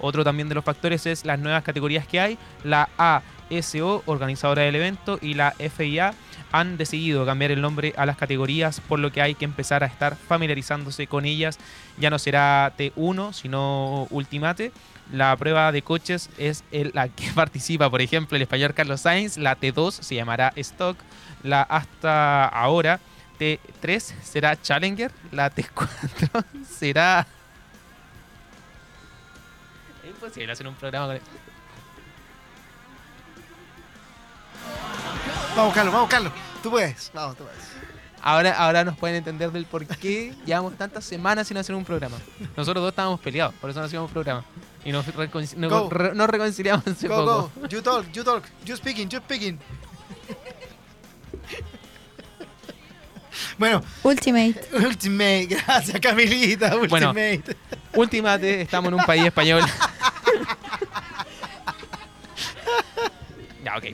Otro 0.00 0.24
también 0.24 0.48
de 0.48 0.54
los 0.54 0.64
factores 0.64 1.06
es 1.06 1.24
las 1.24 1.38
nuevas 1.38 1.62
categorías 1.62 2.06
que 2.06 2.20
hay, 2.20 2.38
la 2.64 2.88
ASO, 2.96 4.02
organizadora 4.06 4.62
del 4.62 4.76
evento, 4.76 5.18
y 5.20 5.34
la 5.34 5.52
FIA 5.52 6.14
han 6.52 6.76
decidido 6.76 7.24
cambiar 7.24 7.50
el 7.50 7.60
nombre 7.60 7.94
a 7.96 8.06
las 8.06 8.16
categorías, 8.16 8.80
por 8.80 8.98
lo 8.98 9.12
que 9.12 9.22
hay 9.22 9.34
que 9.34 9.44
empezar 9.44 9.84
a 9.84 9.86
estar 9.86 10.16
familiarizándose 10.16 11.06
con 11.06 11.24
ellas. 11.24 11.58
Ya 11.98 12.10
no 12.10 12.18
será 12.18 12.72
T1, 12.76 13.32
sino 13.32 14.06
Ultimate. 14.10 14.72
La 15.12 15.36
prueba 15.36 15.72
de 15.72 15.82
coches 15.82 16.30
es 16.38 16.64
la 16.70 17.08
que 17.08 17.30
participa, 17.34 17.90
por 17.90 18.00
ejemplo, 18.00 18.36
el 18.36 18.42
español 18.42 18.74
Carlos 18.74 19.00
Sainz. 19.00 19.36
La 19.36 19.58
T2 19.58 19.92
se 19.92 20.14
llamará 20.14 20.52
Stock. 20.56 20.96
La 21.42 21.62
hasta 21.62 22.46
ahora 22.46 23.00
T3 23.38 24.00
será 24.22 24.60
Challenger. 24.60 25.12
La 25.32 25.52
T4 25.52 26.44
será... 26.68 27.26
Imposible 30.22 30.52
hacer 30.52 30.66
un 30.68 30.74
programa 30.74 31.06
con 31.06 31.16
esto. 31.16 31.30
Vamos, 35.56 35.74
Carlos, 35.74 35.94
vamos, 35.94 36.08
Carlos. 36.10 36.32
Tú 36.62 36.70
puedes. 36.70 37.10
Vamos, 37.14 37.36
tú 37.36 37.44
puedes. 37.44 37.58
Ahora, 38.22 38.52
ahora 38.58 38.84
nos 38.84 38.96
pueden 38.98 39.16
entender 39.16 39.50
del 39.50 39.64
por 39.64 39.86
qué 39.86 40.34
llevamos 40.46 40.74
tantas 40.76 41.04
semanas 41.04 41.48
sin 41.48 41.56
hacer 41.56 41.74
un 41.74 41.84
programa. 41.84 42.18
Nosotros 42.56 42.82
dos 42.82 42.90
estábamos 42.90 43.18
peleados, 43.20 43.54
por 43.54 43.70
eso 43.70 43.80
no 43.80 43.86
hacíamos 43.86 44.10
programa. 44.10 44.44
Y 44.84 44.92
nos, 44.92 45.06
reconcil- 45.06 45.56
no- 45.56 45.68
Go. 45.68 45.90
re- 45.90 46.14
nos 46.14 46.28
reconciliamos 46.28 46.86
hace 46.86 47.08
Go, 47.08 47.16
poco. 47.16 47.50
go. 47.56 47.66
You 47.68 47.82
talk, 47.82 48.10
you 48.12 48.22
talk. 48.24 48.44
You 48.64 48.76
speaking, 48.76 49.08
you 49.08 49.20
speaking. 49.20 49.58
Bueno, 53.58 53.82
Ultimate. 54.02 54.54
Ultimate. 54.72 55.46
Gracias, 55.46 56.00
Camilita. 56.00 56.76
Bueno. 56.76 57.10
Ultimate. 57.10 57.56
Ultimate, 57.94 58.60
estamos 58.62 58.88
en 58.88 58.94
un 59.00 59.04
país 59.04 59.24
español. 59.24 59.62
ya, 63.64 63.76
ok. 63.76 63.84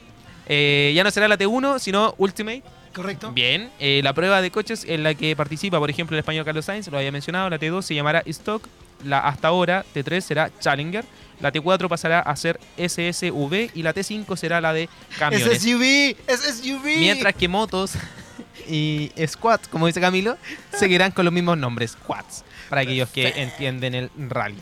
Eh, 0.48 0.92
ya 0.94 1.02
no 1.02 1.10
será 1.10 1.28
la 1.28 1.38
T1, 1.38 1.78
sino 1.78 2.14
Ultimate. 2.18 2.62
Correcto. 2.92 3.30
Bien, 3.32 3.70
eh, 3.78 4.00
la 4.02 4.14
prueba 4.14 4.40
de 4.40 4.50
coches 4.50 4.84
en 4.88 5.02
la 5.02 5.14
que 5.14 5.36
participa, 5.36 5.78
por 5.78 5.90
ejemplo, 5.90 6.16
el 6.16 6.20
español 6.20 6.46
Carlos 6.46 6.64
Sainz, 6.64 6.88
lo 6.88 6.96
había 6.96 7.12
mencionado, 7.12 7.50
la 7.50 7.58
T2 7.58 7.82
se 7.82 7.94
llamará 7.94 8.22
Stock, 8.24 8.66
la 9.04 9.18
hasta 9.18 9.48
ahora 9.48 9.84
T3 9.94 10.20
será 10.22 10.50
Challenger, 10.60 11.04
la 11.40 11.52
T4 11.52 11.88
pasará 11.88 12.20
a 12.20 12.34
ser 12.36 12.58
SSV 12.78 13.70
y 13.74 13.82
la 13.82 13.94
T5 13.94 14.34
será 14.36 14.62
la 14.62 14.72
de 14.72 14.84
Es 14.84 15.18
camiones. 15.18 15.62
SUV. 15.62 16.16
Es 16.26 16.40
SUV. 16.40 16.98
Mientras 16.98 17.34
que 17.34 17.48
motos 17.48 17.92
y 18.68 19.12
squats, 19.26 19.68
como 19.68 19.86
dice 19.86 20.00
Camilo, 20.00 20.36
seguirán 20.76 21.12
con 21.12 21.24
los 21.24 21.32
mismos 21.32 21.58
nombres, 21.58 21.96
quads, 22.06 22.44
para 22.68 22.82
aquellos 22.82 23.08
que 23.10 23.28
entienden 23.36 23.94
el 23.94 24.10
rally. 24.28 24.60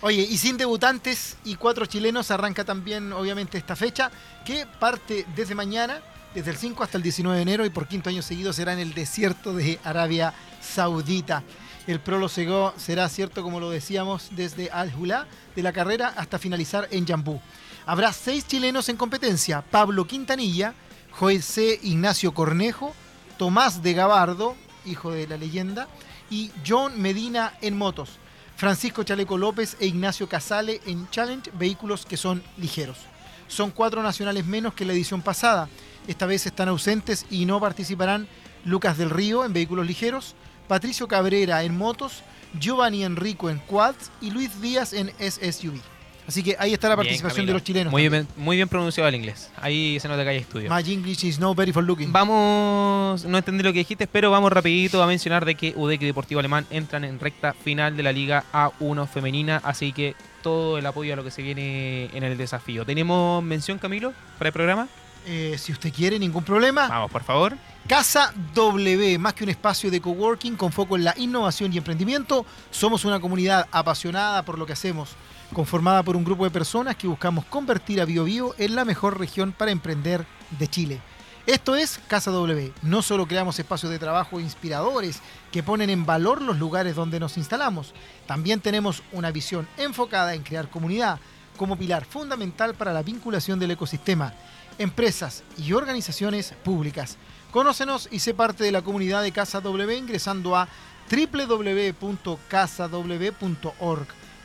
Oye, 0.00 0.22
y 0.22 0.38
sin 0.38 0.56
debutantes 0.56 1.36
y 1.44 1.56
cuatro 1.56 1.84
chilenos 1.84 2.30
arranca 2.30 2.64
también, 2.64 3.12
obviamente, 3.12 3.58
esta 3.58 3.74
fecha, 3.74 4.12
que 4.44 4.64
parte 4.64 5.26
desde 5.34 5.56
mañana, 5.56 6.00
desde 6.34 6.52
el 6.52 6.56
5 6.56 6.84
hasta 6.84 6.98
el 6.98 7.02
19 7.02 7.36
de 7.36 7.42
enero, 7.42 7.66
y 7.66 7.70
por 7.70 7.88
quinto 7.88 8.08
año 8.08 8.22
seguido 8.22 8.52
será 8.52 8.72
en 8.72 8.78
el 8.78 8.94
desierto 8.94 9.52
de 9.54 9.80
Arabia 9.82 10.34
Saudita. 10.60 11.42
El 11.88 11.98
prólogo 11.98 12.74
será, 12.76 13.08
cierto, 13.08 13.42
como 13.42 13.58
lo 13.58 13.70
decíamos, 13.70 14.28
desde 14.32 14.70
Al-Hulá 14.70 15.26
de 15.56 15.62
la 15.62 15.72
carrera 15.72 16.14
hasta 16.16 16.38
finalizar 16.38 16.86
en 16.92 17.04
Yambú. 17.04 17.40
Habrá 17.84 18.12
seis 18.12 18.46
chilenos 18.46 18.88
en 18.88 18.96
competencia: 18.96 19.62
Pablo 19.62 20.06
Quintanilla, 20.06 20.74
José 21.10 21.80
Ignacio 21.82 22.32
Cornejo, 22.34 22.94
Tomás 23.38 23.82
de 23.82 23.94
Gabardo, 23.94 24.56
hijo 24.84 25.12
de 25.12 25.28
la 25.28 25.36
leyenda, 25.36 25.88
y 26.28 26.50
John 26.66 27.00
Medina 27.00 27.54
en 27.62 27.78
motos. 27.78 28.18
Francisco 28.56 29.04
Chaleco 29.04 29.38
López 29.38 29.76
e 29.78 29.86
Ignacio 29.86 30.28
Casale 30.28 30.80
en 30.84 31.08
Challenge, 31.10 31.50
vehículos 31.54 32.04
que 32.04 32.16
son 32.16 32.42
ligeros. 32.56 32.98
Son 33.46 33.70
cuatro 33.70 34.02
nacionales 34.02 34.44
menos 34.44 34.74
que 34.74 34.84
la 34.84 34.92
edición 34.92 35.22
pasada. 35.22 35.68
Esta 36.08 36.26
vez 36.26 36.44
están 36.46 36.68
ausentes 36.68 37.24
y 37.30 37.46
no 37.46 37.60
participarán 37.60 38.26
Lucas 38.64 38.98
del 38.98 39.10
Río 39.10 39.44
en 39.44 39.52
vehículos 39.52 39.86
ligeros, 39.86 40.34
Patricio 40.66 41.06
Cabrera 41.06 41.62
en 41.62 41.78
motos, 41.78 42.24
Giovanni 42.58 43.04
Enrico 43.04 43.48
en 43.48 43.58
quads 43.60 44.10
y 44.20 44.32
Luis 44.32 44.60
Díaz 44.60 44.92
en 44.92 45.12
SSUV. 45.20 45.80
Así 46.28 46.42
que 46.42 46.54
ahí 46.58 46.74
está 46.74 46.90
la 46.90 46.96
participación 46.96 47.46
de 47.46 47.54
los 47.54 47.64
chilenos. 47.64 47.90
Muy 47.90 48.02
también. 48.04 48.26
bien, 48.26 48.44
muy 48.44 48.56
bien 48.56 48.68
pronunciado 48.68 49.08
el 49.08 49.14
inglés. 49.14 49.50
Ahí 49.62 49.98
se 49.98 50.08
nota 50.08 50.24
que 50.24 50.28
hay 50.28 50.36
estudio. 50.36 50.70
My 50.70 50.82
English 50.92 51.24
is 51.24 51.38
no 51.38 51.54
very 51.54 51.72
for 51.72 51.82
looking. 51.82 52.12
Vamos, 52.12 53.24
no 53.24 53.38
entendí 53.38 53.62
lo 53.62 53.72
que 53.72 53.78
dijiste, 53.78 54.06
pero 54.06 54.30
vamos 54.30 54.52
rapidito 54.52 55.02
a 55.02 55.06
mencionar 55.06 55.46
de 55.46 55.54
que 55.54 55.72
UDEC 55.74 56.02
y 56.02 56.04
Deportivo 56.04 56.38
Alemán 56.38 56.66
entran 56.68 57.04
en 57.04 57.18
recta 57.18 57.54
final 57.54 57.96
de 57.96 58.02
la 58.02 58.12
Liga 58.12 58.44
A1 58.52 59.08
femenina, 59.08 59.62
así 59.64 59.94
que 59.94 60.16
todo 60.42 60.76
el 60.76 60.84
apoyo 60.84 61.14
a 61.14 61.16
lo 61.16 61.24
que 61.24 61.30
se 61.30 61.40
viene 61.40 62.10
en 62.12 62.22
el 62.22 62.36
desafío. 62.36 62.84
¿Tenemos 62.84 63.42
mención, 63.42 63.78
Camilo, 63.78 64.12
para 64.36 64.48
el 64.48 64.52
programa? 64.52 64.86
Eh, 65.26 65.56
si 65.58 65.72
usted 65.72 65.90
quiere, 65.90 66.18
ningún 66.18 66.44
problema. 66.44 66.88
Vamos, 66.88 67.10
por 67.10 67.22
favor. 67.22 67.56
Casa 67.86 68.34
W, 68.54 69.18
más 69.18 69.32
que 69.32 69.44
un 69.44 69.50
espacio 69.50 69.90
de 69.90 70.02
coworking 70.02 70.56
con 70.56 70.72
foco 70.72 70.96
en 70.96 71.04
la 71.04 71.14
innovación 71.16 71.72
y 71.72 71.78
emprendimiento, 71.78 72.44
somos 72.70 73.06
una 73.06 73.18
comunidad 73.18 73.66
apasionada 73.72 74.42
por 74.44 74.58
lo 74.58 74.66
que 74.66 74.74
hacemos, 74.74 75.16
conformada 75.52 76.02
por 76.02 76.16
un 76.16 76.24
grupo 76.24 76.44
de 76.44 76.50
personas 76.50 76.96
que 76.96 77.08
buscamos 77.08 77.44
convertir 77.46 78.00
a 78.00 78.04
BioBio 78.04 78.54
en 78.58 78.74
la 78.74 78.84
mejor 78.84 79.18
región 79.18 79.52
para 79.52 79.70
emprender 79.70 80.26
de 80.58 80.68
Chile. 80.68 81.00
Esto 81.46 81.76
es 81.76 81.98
Casa 82.08 82.30
W. 82.30 82.72
No 82.82 83.00
solo 83.00 83.26
creamos 83.26 83.58
espacios 83.58 83.90
de 83.90 83.98
trabajo 83.98 84.38
inspiradores 84.38 85.20
que 85.50 85.62
ponen 85.62 85.88
en 85.88 86.04
valor 86.04 86.42
los 86.42 86.58
lugares 86.58 86.94
donde 86.94 87.18
nos 87.18 87.38
instalamos, 87.38 87.94
también 88.26 88.60
tenemos 88.60 89.02
una 89.12 89.30
visión 89.30 89.66
enfocada 89.78 90.34
en 90.34 90.42
crear 90.42 90.68
comunidad 90.68 91.18
como 91.56 91.78
pilar 91.78 92.04
fundamental 92.04 92.74
para 92.74 92.92
la 92.92 93.02
vinculación 93.02 93.58
del 93.58 93.70
ecosistema, 93.70 94.34
empresas 94.78 95.42
y 95.56 95.72
organizaciones 95.72 96.52
públicas. 96.62 97.16
Conócenos 97.50 98.10
y 98.12 98.18
sé 98.18 98.34
parte 98.34 98.62
de 98.64 98.72
la 98.72 98.82
comunidad 98.82 99.22
de 99.22 99.32
Casa 99.32 99.62
W 99.62 99.96
ingresando 99.96 100.54
a 100.54 100.68
www.casaw.org. 101.10 101.98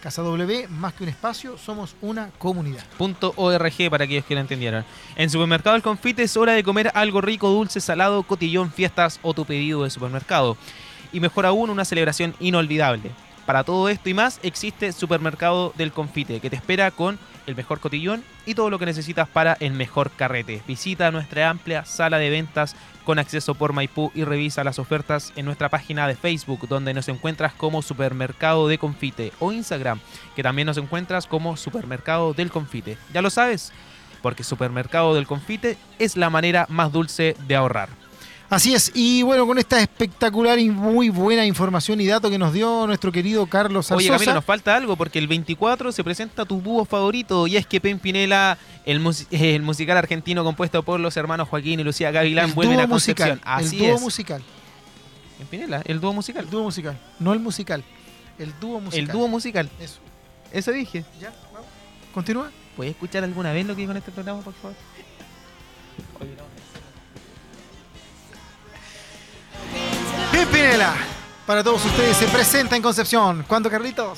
Casa 0.03 0.21
W, 0.21 0.67
más 0.67 0.93
que 0.93 1.03
un 1.03 1.09
espacio, 1.09 1.57
somos 1.57 1.95
una 2.01 2.29
comunidad. 2.37 2.83
Punto 2.97 3.31
.org 3.37 3.89
para 3.89 4.03
aquellos 4.03 4.25
que 4.25 4.35
no 4.35 4.41
entendieran. 4.41 4.83
En 5.15 5.29
Supermercado 5.29 5.77
El 5.77 5.81
Confite 5.81 6.23
es 6.23 6.35
hora 6.35 6.51
de 6.51 6.61
comer 6.61 6.91
algo 6.93 7.21
rico, 7.21 7.47
dulce, 7.47 7.79
salado, 7.79 8.21
cotillón, 8.23 8.69
fiestas 8.69 9.21
o 9.23 9.33
tu 9.33 9.45
pedido 9.45 9.85
de 9.85 9.89
supermercado. 9.89 10.57
Y 11.13 11.21
mejor 11.21 11.45
aún, 11.45 11.69
una 11.69 11.85
celebración 11.85 12.35
inolvidable. 12.41 13.11
Para 13.45 13.63
todo 13.63 13.87
esto 13.87 14.09
y 14.09 14.13
más 14.13 14.41
existe 14.43 14.91
Supermercado 14.91 15.71
del 15.77 15.93
Confite, 15.93 16.41
que 16.41 16.49
te 16.49 16.57
espera 16.57 16.91
con 16.91 17.17
el 17.47 17.55
mejor 17.55 17.79
cotillón 17.79 18.25
y 18.45 18.55
todo 18.55 18.69
lo 18.69 18.79
que 18.79 18.85
necesitas 18.85 19.29
para 19.29 19.55
el 19.61 19.71
mejor 19.71 20.11
carrete. 20.11 20.61
Visita 20.67 21.11
nuestra 21.11 21.49
amplia 21.49 21.85
sala 21.85 22.17
de 22.17 22.29
ventas 22.29 22.75
con 23.03 23.19
acceso 23.19 23.55
por 23.55 23.73
Maipú 23.73 24.11
y 24.13 24.23
revisa 24.23 24.63
las 24.63 24.79
ofertas 24.79 25.33
en 25.35 25.45
nuestra 25.45 25.69
página 25.69 26.07
de 26.07 26.15
Facebook, 26.15 26.67
donde 26.67 26.93
nos 26.93 27.07
encuentras 27.09 27.53
como 27.53 27.81
Supermercado 27.81 28.67
de 28.67 28.77
Confite, 28.77 29.31
o 29.39 29.51
Instagram, 29.51 29.99
que 30.35 30.43
también 30.43 30.65
nos 30.65 30.77
encuentras 30.77 31.27
como 31.27 31.57
Supermercado 31.57 32.33
del 32.33 32.51
Confite. 32.51 32.97
Ya 33.13 33.21
lo 33.21 33.29
sabes, 33.29 33.71
porque 34.21 34.43
Supermercado 34.43 35.15
del 35.15 35.27
Confite 35.27 35.77
es 35.99 36.17
la 36.17 36.29
manera 36.29 36.65
más 36.69 36.91
dulce 36.91 37.35
de 37.47 37.55
ahorrar. 37.55 38.02
Así 38.53 38.73
es, 38.75 38.91
y 38.93 39.23
bueno, 39.23 39.47
con 39.47 39.57
esta 39.57 39.79
espectacular 39.81 40.59
y 40.59 40.69
muy 40.69 41.09
buena 41.09 41.45
información 41.45 41.99
y 42.01 42.05
dato 42.05 42.29
que 42.29 42.37
nos 42.37 42.53
dio 42.53 42.85
nuestro 42.85 43.11
querido 43.11 43.45
Carlos 43.47 43.89
Oye, 43.91 44.05
Arzosa. 44.07 44.13
Camilo, 44.19 44.33
nos 44.35 44.45
falta 44.45 44.75
algo 44.75 44.95
porque 44.95 45.17
el 45.19 45.27
24 45.27 45.91
se 45.91 46.03
presenta 46.03 46.45
tu 46.45 46.61
búho 46.61 46.85
favorito 46.85 47.47
y 47.47 47.57
es 47.57 47.65
que 47.65 47.81
Pimpinela, 47.81 48.57
el, 48.85 48.99
mus- 48.99 49.25
el 49.31 49.61
musical 49.63 49.97
argentino 49.97 50.43
compuesto 50.43 50.83
por 50.83 50.99
los 50.99 51.17
hermanos 51.17 51.49
Joaquín 51.49 51.79
y 51.79 51.83
Lucía 51.83 52.11
Gavilán, 52.11 52.49
el 52.49 52.53
vuelven 52.53 52.79
a 52.79 52.87
Concepción. 52.87 53.29
musical. 53.29 53.41
Así 53.53 53.75
el 53.77 53.87
dúo 53.87 53.95
es. 53.95 54.01
musical. 54.01 54.43
Pimpinela, 55.39 55.81
el 55.85 55.99
dúo 55.99 56.13
musical. 56.13 56.43
El 56.45 56.49
dúo 56.51 56.63
musical. 56.63 56.97
No 57.19 57.33
el 57.33 57.39
musical. 57.39 57.83
El 58.37 58.53
dúo 58.59 58.79
musical. 58.79 58.99
El 58.99 59.11
dúo 59.11 59.27
musical. 59.27 59.69
Eso. 59.79 59.99
Eso 60.51 60.71
dije. 60.71 61.03
Ya, 61.19 61.33
vamos. 61.53 61.67
Continúa. 62.13 62.51
¿Puedes 62.75 62.93
escuchar 62.93 63.23
alguna 63.23 63.51
vez 63.51 63.65
lo 63.65 63.73
que 63.75 63.81
digo 63.81 63.91
en 63.91 63.97
este 63.97 64.11
programa, 64.11 64.41
por 64.41 64.53
favor? 64.53 64.75
Oye, 66.21 66.35
no. 66.37 66.52
Pimpinela, 70.33 70.95
para 71.45 71.63
todos 71.63 71.85
ustedes, 71.85 72.17
se 72.17 72.25
presenta 72.25 72.75
en 72.75 72.81
Concepción. 72.81 73.45
¿Cuándo, 73.47 73.69
Carlitos? 73.69 74.17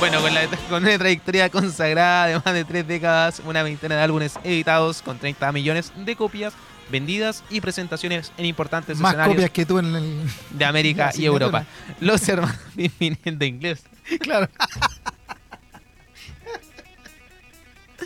Bueno, 0.00 0.20
con, 0.20 0.34
la, 0.34 0.48
con 0.68 0.82
una 0.82 0.98
trayectoria 0.98 1.48
consagrada 1.48 2.26
de 2.26 2.34
más 2.34 2.52
de 2.52 2.64
tres 2.64 2.88
décadas, 2.88 3.40
una 3.46 3.62
veintena 3.62 3.94
de 3.94 4.02
álbumes 4.02 4.34
editados 4.42 5.00
con 5.00 5.16
30 5.16 5.52
millones 5.52 5.92
de 5.94 6.16
copias 6.16 6.54
vendidas 6.90 7.44
y 7.50 7.60
presentaciones 7.60 8.32
en 8.36 8.46
importantes 8.46 8.98
Más 8.98 9.12
escenarios 9.12 9.36
copias 9.36 9.50
que 9.50 9.64
tú 9.64 9.78
en 9.78 9.94
el. 9.94 10.30
de 10.50 10.64
América 10.64 11.12
y 11.16 11.24
Europa. 11.24 11.64
Los 12.00 12.28
hermanos 12.28 12.58
de 12.74 13.46
inglés. 13.46 13.84
Claro. 14.20 14.48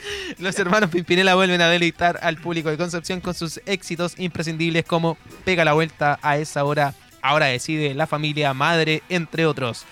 Los 0.39 0.59
hermanos 0.59 0.91
Pimpinela 0.91 1.35
vuelven 1.35 1.61
a 1.61 1.69
deleitar 1.69 2.19
al 2.23 2.37
público 2.37 2.71
de 2.71 2.77
Concepción 2.77 3.21
con 3.21 3.35
sus 3.35 3.61
éxitos 3.67 4.15
imprescindibles 4.19 4.85
como 4.85 5.17
Pega 5.45 5.65
la 5.65 5.73
vuelta 5.73 6.19
a 6.23 6.37
esa 6.39 6.65
hora, 6.65 6.95
ahora 7.23 7.47
decide 7.47 7.95
la 7.95 8.07
familia, 8.07 8.55
madre, 8.55 9.03
entre 9.09 9.47
otros. 9.47 9.85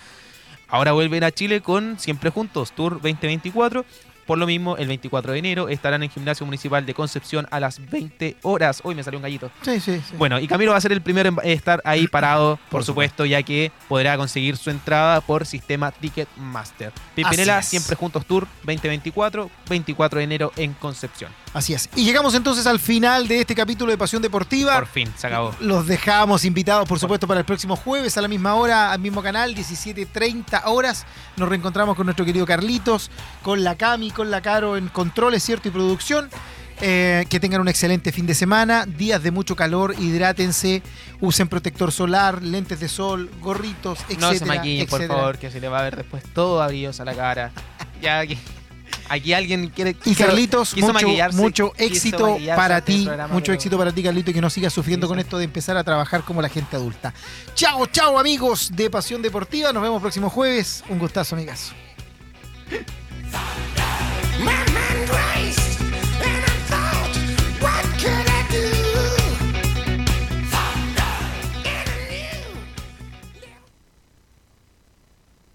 Ahora 0.68 0.92
vuelven 0.92 1.24
a 1.24 1.30
Chile 1.30 1.60
con 1.60 1.98
Siempre 1.98 2.30
Juntos, 2.30 2.72
Tour 2.72 2.94
2024. 2.94 3.84
Por 4.26 4.38
lo 4.38 4.46
mismo, 4.46 4.76
el 4.76 4.88
24 4.88 5.32
de 5.32 5.38
enero 5.38 5.68
estarán 5.68 6.02
en 6.02 6.10
Gimnasio 6.10 6.46
Municipal 6.46 6.86
de 6.86 6.94
Concepción 6.94 7.46
a 7.50 7.60
las 7.60 7.80
20 7.90 8.36
horas. 8.42 8.80
Hoy 8.84 8.94
me 8.94 9.02
salió 9.02 9.18
un 9.18 9.22
gallito. 9.22 9.50
Sí, 9.62 9.80
sí, 9.80 10.00
sí. 10.00 10.14
Bueno, 10.16 10.38
y 10.38 10.46
Camilo 10.46 10.72
va 10.72 10.78
a 10.78 10.80
ser 10.80 10.92
el 10.92 11.02
primero 11.02 11.28
en 11.28 11.38
estar 11.50 11.80
ahí 11.84 12.06
parado, 12.08 12.56
por, 12.56 12.70
Por 12.70 12.84
supuesto, 12.84 13.24
ya 13.24 13.42
que 13.42 13.72
podrá 13.88 14.16
conseguir 14.16 14.56
su 14.56 14.70
entrada 14.70 15.20
por 15.20 15.46
sistema 15.46 15.92
Ticketmaster. 15.92 16.92
Pimpinela, 17.14 17.62
siempre 17.62 17.96
juntos 17.96 18.24
Tour 18.26 18.46
2024, 18.64 19.50
24 19.68 20.18
de 20.18 20.24
enero 20.24 20.52
en 20.56 20.72
Concepción. 20.74 21.30
Así 21.54 21.72
es. 21.72 21.88
Y 21.94 22.04
llegamos 22.04 22.34
entonces 22.34 22.66
al 22.66 22.80
final 22.80 23.28
de 23.28 23.40
este 23.40 23.54
capítulo 23.54 23.92
de 23.92 23.96
Pasión 23.96 24.20
Deportiva. 24.20 24.74
Por 24.74 24.88
fin, 24.88 25.08
se 25.16 25.28
acabó. 25.28 25.54
Los 25.60 25.86
dejamos 25.86 26.44
invitados, 26.44 26.88
por 26.88 26.98
supuesto, 26.98 27.28
para 27.28 27.38
el 27.40 27.46
próximo 27.46 27.76
jueves 27.76 28.18
a 28.18 28.22
la 28.22 28.26
misma 28.26 28.54
hora, 28.54 28.90
al 28.90 28.98
mismo 28.98 29.22
canal, 29.22 29.54
17.30 29.54 30.62
horas. 30.64 31.06
Nos 31.36 31.48
reencontramos 31.48 31.94
con 31.94 32.06
nuestro 32.06 32.24
querido 32.24 32.44
Carlitos, 32.44 33.08
con 33.42 33.62
la 33.62 33.76
Cami, 33.76 34.10
con 34.10 34.32
la 34.32 34.42
Caro 34.42 34.76
en 34.76 34.88
controles, 34.88 35.44
¿cierto? 35.44 35.68
Y 35.68 35.70
producción. 35.70 36.28
Eh, 36.80 37.24
que 37.30 37.38
tengan 37.38 37.60
un 37.60 37.68
excelente 37.68 38.10
fin 38.10 38.26
de 38.26 38.34
semana, 38.34 38.84
días 38.84 39.22
de 39.22 39.30
mucho 39.30 39.54
calor, 39.54 39.94
hidrátense, 39.96 40.82
usen 41.20 41.46
protector 41.46 41.92
solar, 41.92 42.42
lentes 42.42 42.80
de 42.80 42.88
sol, 42.88 43.30
gorritos, 43.40 44.00
etcétera, 44.08 44.32
no 44.32 44.38
se 44.38 44.44
maquillen, 44.44 44.86
por 44.88 45.06
favor, 45.06 45.38
que 45.38 45.52
se 45.52 45.60
le 45.60 45.68
va 45.68 45.78
a 45.78 45.82
ver 45.82 45.94
después 45.94 46.24
todo 46.34 46.66
brillosa 46.66 47.04
la 47.04 47.14
cara. 47.14 47.52
Ya 48.02 48.18
aquí, 48.18 48.36
Aquí 49.08 49.32
alguien 49.32 49.68
quiere. 49.68 49.96
Y 50.04 50.14
Carlitos, 50.14 50.74
mucho, 51.32 51.72
éxito 51.76 52.38
para 52.56 52.80
ti. 52.80 53.08
Mucho 53.30 53.52
éxito 53.52 53.78
para 53.78 53.92
ti, 53.92 54.02
Carlito, 54.02 54.30
y 54.30 54.34
que 54.34 54.40
no 54.40 54.50
sigas 54.50 54.72
sufriendo 54.72 55.08
con 55.08 55.18
esto 55.18 55.38
de 55.38 55.44
empezar 55.44 55.76
a 55.76 55.84
trabajar 55.84 56.22
como 56.22 56.40
la 56.42 56.48
gente 56.48 56.76
adulta. 56.76 57.12
Chao, 57.54 57.86
chao, 57.86 58.18
amigos 58.18 58.70
de 58.74 58.90
Pasión 58.90 59.22
Deportiva. 59.22 59.72
Nos 59.72 59.82
vemos 59.82 60.00
próximo 60.00 60.30
jueves. 60.30 60.82
Un 60.88 60.98
gustazo, 60.98 61.34
amigas. 61.34 61.72